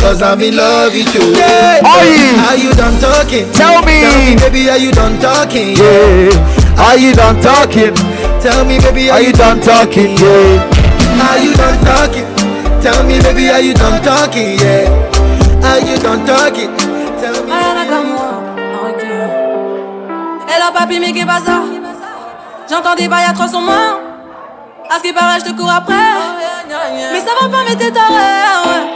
Cause 0.00 0.22
I'm 0.22 0.40
in 0.40 0.56
love 0.56 0.92
with 0.92 1.12
you. 1.14 1.36
Are 1.84 2.04
you? 2.04 2.32
Are 2.48 2.56
you 2.56 2.72
done 2.74 2.98
talking? 2.98 3.50
Tell 3.52 3.82
me. 3.84 4.00
Tell 4.00 4.18
me, 4.24 4.36
baby, 4.36 4.70
are 4.70 4.78
you 4.78 4.92
done 4.92 5.20
talking? 5.20 5.76
Yeah. 5.76 6.30
Are 6.78 6.96
you 6.96 7.12
done 7.12 7.40
talking? 7.42 7.94
Tell 8.40 8.64
me, 8.64 8.78
baby, 8.78 9.10
Are 9.10 9.20
you 9.20 9.32
done 9.32 9.60
talking? 9.60 10.16
Yeah. 10.16 11.28
Are 11.28 11.38
you 11.38 11.54
done 11.54 11.78
talking? 11.84 12.26
Tell 12.80 13.04
me, 13.04 13.20
baby, 13.20 13.50
are 13.50 13.60
you 13.60 13.74
done 13.74 14.02
talking? 14.02 14.58
Yeah. 14.58 14.88
Are 15.64 15.80
you 15.80 15.98
done 15.98 16.24
talking? 16.26 16.75
Hello 20.56 20.72
papi, 20.72 20.98
mais 20.98 21.12
qu'est 21.12 21.26
pas 21.26 21.38
ça 21.44 21.60
J'entends 22.70 22.94
des 22.94 23.08
bails 23.08 23.26
à 23.28 23.32
300 23.34 23.60
morts. 23.60 24.00
À 24.90 24.96
ce 24.96 25.02
qui 25.02 25.12
paraît, 25.12 25.38
je 25.40 25.50
te 25.50 25.56
cours 25.56 25.70
après. 25.70 25.94
Mais 27.12 27.20
ça 27.20 27.32
va 27.40 27.48
pas, 27.48 27.58
mais 27.68 27.76
t'es 27.76 27.90
taré, 27.90 28.06
ouais. 28.64 28.86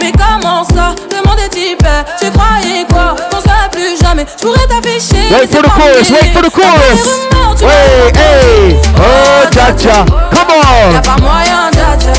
Mais 0.00 0.12
comment 0.12 0.64
ça? 0.64 0.94
Le 1.10 1.28
monde 1.28 1.38
est 1.44 1.48
type 1.50 1.86
Tu 2.18 2.30
croyais 2.30 2.86
quoi? 2.90 3.14
Qu'on 3.30 3.40
serait 3.40 3.68
plus 3.70 3.98
jamais 4.02 4.24
Je 4.40 4.46
pourrais 4.46 4.66
t'afficher 4.66 5.28
Wait 5.30 5.46
for 5.48 5.62
the 5.62 5.68
chorus, 5.74 6.10
wait 6.10 6.32
for 6.32 6.42
the 6.42 6.50
chorus. 6.50 7.20
Wait, 7.60 8.16
hey. 8.16 8.76
Oh, 8.96 9.46
cha 9.52 9.66
cha. 9.76 10.04
Come 10.30 10.92
Y'a 10.92 10.98
on. 10.98 11.02
pas 11.02 11.20
moyen, 11.22 11.70
dja 11.72 11.96
dja 11.98 12.12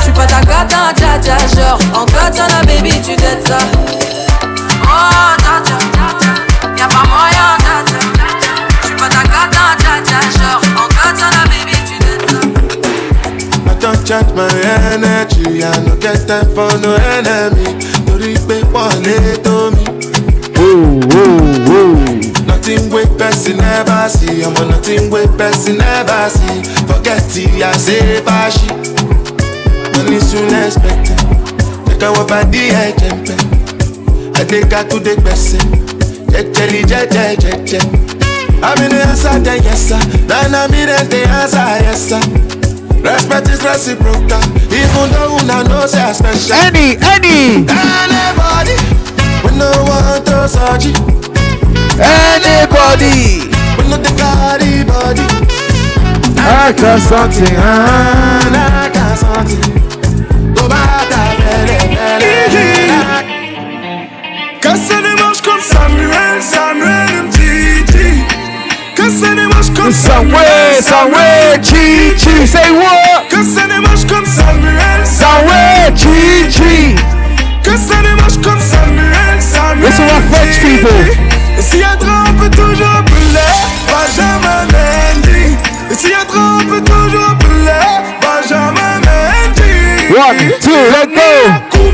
J'suis 0.00 0.12
pas 0.12 0.26
ta 0.26 0.40
cata, 0.40 0.92
dja 0.96 1.18
dja 1.20 1.36
Genre, 1.54 1.78
en 2.00 2.06
katana, 2.06 2.62
baby, 2.66 2.92
tu 3.02 3.14
dettes 3.16 3.46
ça 3.46 3.58
I 14.12 14.22
charge 14.22 14.34
my 14.34 14.48
energy. 14.92 15.62
I 15.62 15.84
no 15.86 15.94
get 15.96 16.26
time 16.26 16.46
for 16.54 16.66
no 16.82 16.94
enemy. 17.14 17.78
Torí 18.06 18.34
pé 18.48 18.60
wọlé 18.72 19.36
tó 19.44 19.70
mi. 19.70 19.84
Nothing 22.46 22.90
wey 22.90 23.06
person 23.18 23.56
never 23.58 24.08
see. 24.08 24.42
Ọmọ 24.42 24.64
nothing 24.70 25.10
wey 25.10 25.26
person 25.38 25.78
never 25.78 26.28
see. 26.30 26.62
Forget 26.86 27.36
it, 27.36 27.62
I 27.62 27.76
say 27.76 28.20
fashi. 28.26 28.68
Money 29.94 30.18
soon 30.20 30.54
expected. 30.54 31.18
Jẹ́ka 31.86 32.08
wọ 32.14 32.24
bàdí 32.30 32.62
ẹ̀jẹ̀ 32.84 33.14
ń 33.14 33.18
pẹ́. 33.26 33.38
Adéka 34.40 34.82
tó 34.90 34.98
dé 34.98 35.14
gbẹ̀sẹ̀. 35.22 35.62
Jẹ́jẹ́lì 36.32 36.80
jẹ́jẹ́ 36.90 37.36
jẹ́jẹ́. 37.42 37.82
Àmì 38.68 38.86
ni 38.92 38.98
answer 39.08 39.38
the 39.44 39.54
yes 39.64 39.80
sir. 39.88 40.00
Nana 40.28 40.68
mi 40.68 40.84
dem 40.86 41.06
dey 41.08 41.24
answer 41.24 41.78
yes 41.86 42.00
sir. 42.08 42.22
Respect 43.02 43.48
is 43.48 43.62
reciprocal, 43.64 44.42
even 44.72 45.06
though 45.12 45.38
una 45.40 45.64
know 45.64 45.86
say 45.86 46.02
I 46.02 46.12
special. 46.12 46.54
Any, 46.54 46.96
any. 47.00 47.64
Anybody, 47.66 48.76
we 49.44 49.50
no 49.58 49.70
want 49.88 50.26
to 50.26 50.48
search. 50.48 50.86
Anybody. 51.98 53.48
We 53.76 53.82
no 53.88 53.96
dey 54.04 54.14
carry 54.20 54.84
body. 54.84 55.26
I 56.38 56.72
got 56.76 57.00
something. 57.00 57.56
I 57.56 58.90
got 58.92 59.16
something. 59.18 60.54
Go 60.54 60.68
back 60.68 61.10
fẹ́lẹ́. 61.50 61.80
Cassez 64.62 65.00
les 65.04 65.14
manches 65.20 65.40
comme 65.46 65.64
Samuel, 65.72 66.36
Samuel. 66.52 67.39
Manches 69.00 69.70
comme 69.74 69.92
Somewhere, 69.92 70.82
somewhere, 70.82 71.58
chi 71.62 72.14
chi. 72.16 72.46
Say 72.46 72.70
what? 72.70 73.26
Manches 73.82 74.04
comme 74.04 74.26
Samuel, 74.26 75.06
Somewhere, 75.06 75.92
chi 75.94 76.48
chi. 76.50 76.94
Cassez 77.62 78.02
les 78.02 78.14
manches 78.20 78.38
comme 78.42 78.60
Samuel, 78.60 79.40
Samuel. 79.40 79.88
Listen 79.88 80.06
to 80.06 80.12
my 80.12 80.20
French 80.30 80.58
people. 80.60 80.90
Et 81.58 81.62
s'il 81.62 81.80
y 81.80 81.84
a 81.84 81.90
on 81.92 82.32
peut 82.34 82.50
toujours 82.50 82.96
appeler 82.98 83.52
Benjamin 83.86 84.66
Mendy. 84.72 85.56
Et 85.90 85.94
s'il 85.94 86.10
y 86.10 86.14
a 86.14 86.24
trop, 86.24 86.38
on 86.38 86.64
peut 86.66 86.82
toujours 86.82 87.30
appeler 87.30 87.86
Benjamin 88.20 89.00
Mendy. 89.06 89.74
One, 90.14 90.38
two, 90.60 90.70
let 90.90 91.08
go. 91.14 91.30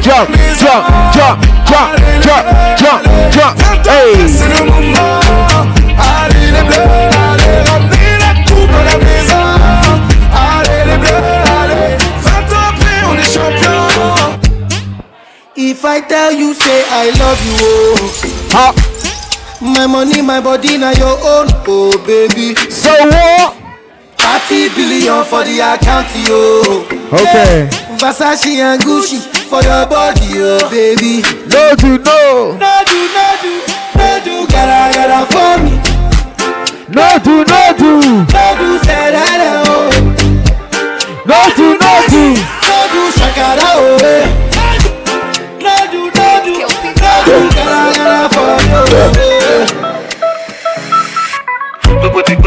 Jump, 0.02 0.28
jump, 0.60 0.84
jump, 1.12 1.36
jump, 1.66 1.90
jump, 2.22 2.42
jump, 2.76 3.02
jump. 3.32 3.54
Hey. 3.86 4.28
C'est 4.28 4.48
le 4.48 4.64
moment. 4.66 5.20
Allez 5.98 6.35
les 6.56 6.64
bleus, 6.64 6.82
allez 7.30 7.58
remplis 7.70 8.16
la 8.24 8.32
coupe 8.44 8.74
à 8.74 8.84
la 8.84 8.96
maison. 8.98 9.46
Allez 10.32 10.90
les 10.90 10.98
bleus, 10.98 11.24
allez. 11.60 11.96
20 12.22 12.30
ans 12.56 12.66
après, 12.70 12.98
on 13.10 13.14
est 13.18 13.30
champion. 13.32 14.38
If 15.56 15.84
I 15.84 16.00
tell 16.02 16.32
you, 16.32 16.54
say 16.54 16.84
I 16.90 17.10
love 17.18 17.40
you, 17.46 17.56
oh. 17.58 18.54
Ah. 18.54 18.72
My 19.60 19.86
money, 19.86 20.20
my 20.20 20.40
body, 20.40 20.76
now 20.76 20.92
your 20.92 21.16
own, 21.24 21.48
oh 21.66 21.96
baby. 22.06 22.54
So 22.70 22.88
what? 23.08 23.54
30 24.18 24.68
billion 24.76 25.24
for 25.24 25.44
the 25.44 25.60
account, 25.60 26.06
yo. 26.28 26.84
Okay. 27.10 27.68
Versace 27.96 28.58
and 28.60 28.82
Gucci, 28.82 29.18
for 29.48 29.62
your 29.62 29.86
body, 29.86 30.28
oh 30.36 30.68
baby. 30.70 31.22
No 31.48 31.74
do 31.76 31.96
no. 31.98 32.52
No 32.60 32.82
do, 32.84 33.00
no 33.16 33.26
do, 33.40 33.52
no 33.96 34.20
do, 34.24 34.46
gotta 34.52 34.92
gotta 34.94 35.26
for 35.32 35.62
me. 35.64 35.95
No 36.88 37.18
do, 37.18 37.42
no 37.44 37.74
do. 37.76 37.98
No 38.30 38.44
do, 38.58 38.78
say 38.86 39.10
that 39.10 39.42
oh. 39.66 39.90
No 41.26 41.38
do, 41.58 41.74
no 41.82 41.92
do. 42.06 42.30
No 42.62 42.78
do, 42.94 43.10
shakara 43.10 43.74
eh. 44.06 44.30
No 45.58 45.74
do, 45.90 46.06
no 46.14 46.26
do, 46.46 46.62
no 46.62 47.10
do, 47.26 47.50
gotta 47.52 47.90
gotta 47.90 48.30
for 48.30 48.54
you. 52.30 52.38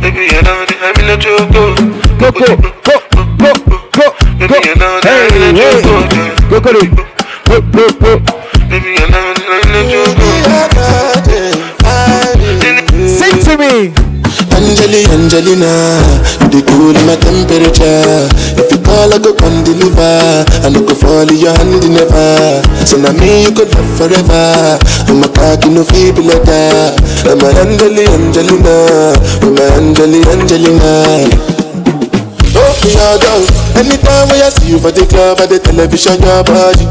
Baby, 0.00 0.24
you 0.32 0.40
know 0.40 0.64
that 0.64 0.80
I'm 0.80 0.96
in 0.96 1.12
a 1.12 1.16
joke. 1.20 1.52
Go, 1.52 1.76
go, 2.18 2.56
go, 2.56 2.72
go, 2.88 2.96
go, 3.36 3.52
go. 3.92 4.06
Hey, 4.40 4.48
hey. 5.52 5.84
Go, 6.48 6.56
go, 6.56 6.72
go. 6.72 7.04
Go, 7.44 7.60
go, 7.60 7.84
go. 8.00 8.12
Baby, 8.70 8.96
you 8.96 9.04
I'm 9.12 9.36
in 9.60 9.76
a 9.76 9.92
joke. 9.92 10.16
Sing 11.12 11.21
to 13.52 13.58
me. 13.60 13.92
Angeli, 14.56 15.04
Angelina, 15.12 16.00
you 16.40 16.48
the 16.48 16.60
cool 16.68 16.96
my 17.04 17.16
temperature. 17.20 18.28
If 18.56 18.72
you 18.72 18.80
call, 18.80 19.12
I 19.12 19.18
go 19.20 19.34
come 19.36 19.64
deliver. 19.64 20.44
I 20.64 20.68
no 20.72 20.80
go 20.80 20.94
fall 20.94 21.28
your 21.28 21.52
hand 21.52 21.84
never. 21.92 22.62
So 22.88 22.96
now 22.96 23.12
me 23.12 23.44
you 23.44 23.52
could 23.52 23.68
love 23.76 23.90
forever. 23.98 24.78
I'm 25.08 25.20
a 25.24 25.28
cocky 25.28 25.68
no 25.68 25.84
feeble 25.84 26.24
letter. 26.24 26.96
I'm 27.28 27.40
a 27.44 27.48
Angeli, 27.60 28.08
Angelina, 28.08 29.16
I'm 29.44 29.58
a 29.58 29.64
Angeli, 29.76 30.20
Angelina. 30.32 31.28
Oh, 32.56 32.74
your 32.88 33.14
dog. 33.20 33.44
Anytime 33.76 34.28
when 34.28 34.40
I 34.40 34.48
see 34.48 34.72
you 34.72 34.78
for 34.78 34.92
the 34.92 35.04
club 35.08 35.40
or 35.40 35.46
the 35.46 35.58
television, 35.58 36.20
your 36.22 36.44
body. 36.44 36.86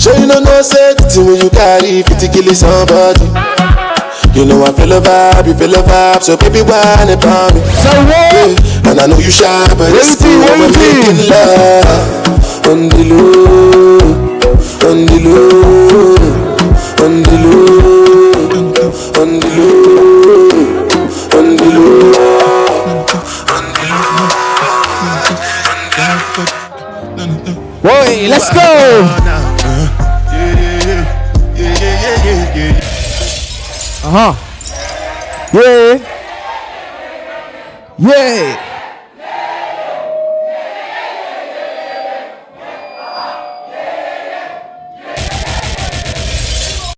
Sure 0.00 0.16
you 0.16 0.26
know 0.26 0.40
no 0.40 0.62
say 0.62 0.94
the 0.96 1.04
thing 1.04 1.26
when 1.26 1.36
you 1.36 1.50
carry 1.50 2.00
50 2.00 2.28
kill 2.32 2.48
somebody. 2.54 3.20
You 4.32 4.44
know 4.46 4.62
I 4.64 4.72
feel 4.72 4.92
a 4.92 5.00
vibe, 5.00 5.46
you 5.48 5.54
feel 5.54 5.74
a 5.74 5.82
vibe, 5.82 6.22
so 6.22 6.36
baby 6.36 6.62
whine 6.62 7.10
about 7.10 7.52
me. 7.52 7.60
So 7.82 7.90
what? 8.06 8.30
Yeah, 8.30 8.90
and 8.90 9.00
I 9.00 9.06
know 9.06 9.18
you 9.18 9.30
shy, 9.30 9.66
but 9.76 9.90
it's 9.92 10.14
Wait, 10.16 10.22
cool 10.22 10.40
we're 10.56 10.70
making 10.70 11.28
love. 11.28 12.66
On 12.70 12.88
the 12.88 13.04
low, 13.10 13.98
on 14.88 15.04
the 15.04 15.18
low, 15.26 16.14
on 17.04 17.22
the 17.22 17.36
low, 17.42 18.54
on 19.20 19.28
the 19.40 19.48
low, 19.58 19.98
on 21.36 21.56
the 21.56 21.68
low. 21.74 22.10
Boy, 27.82 28.28
let's 28.28 28.48
go. 28.54 29.19
Uh 34.12 34.34
huh. 34.34 35.50
Yeah. 35.54 35.98
Yeah. 37.96 38.69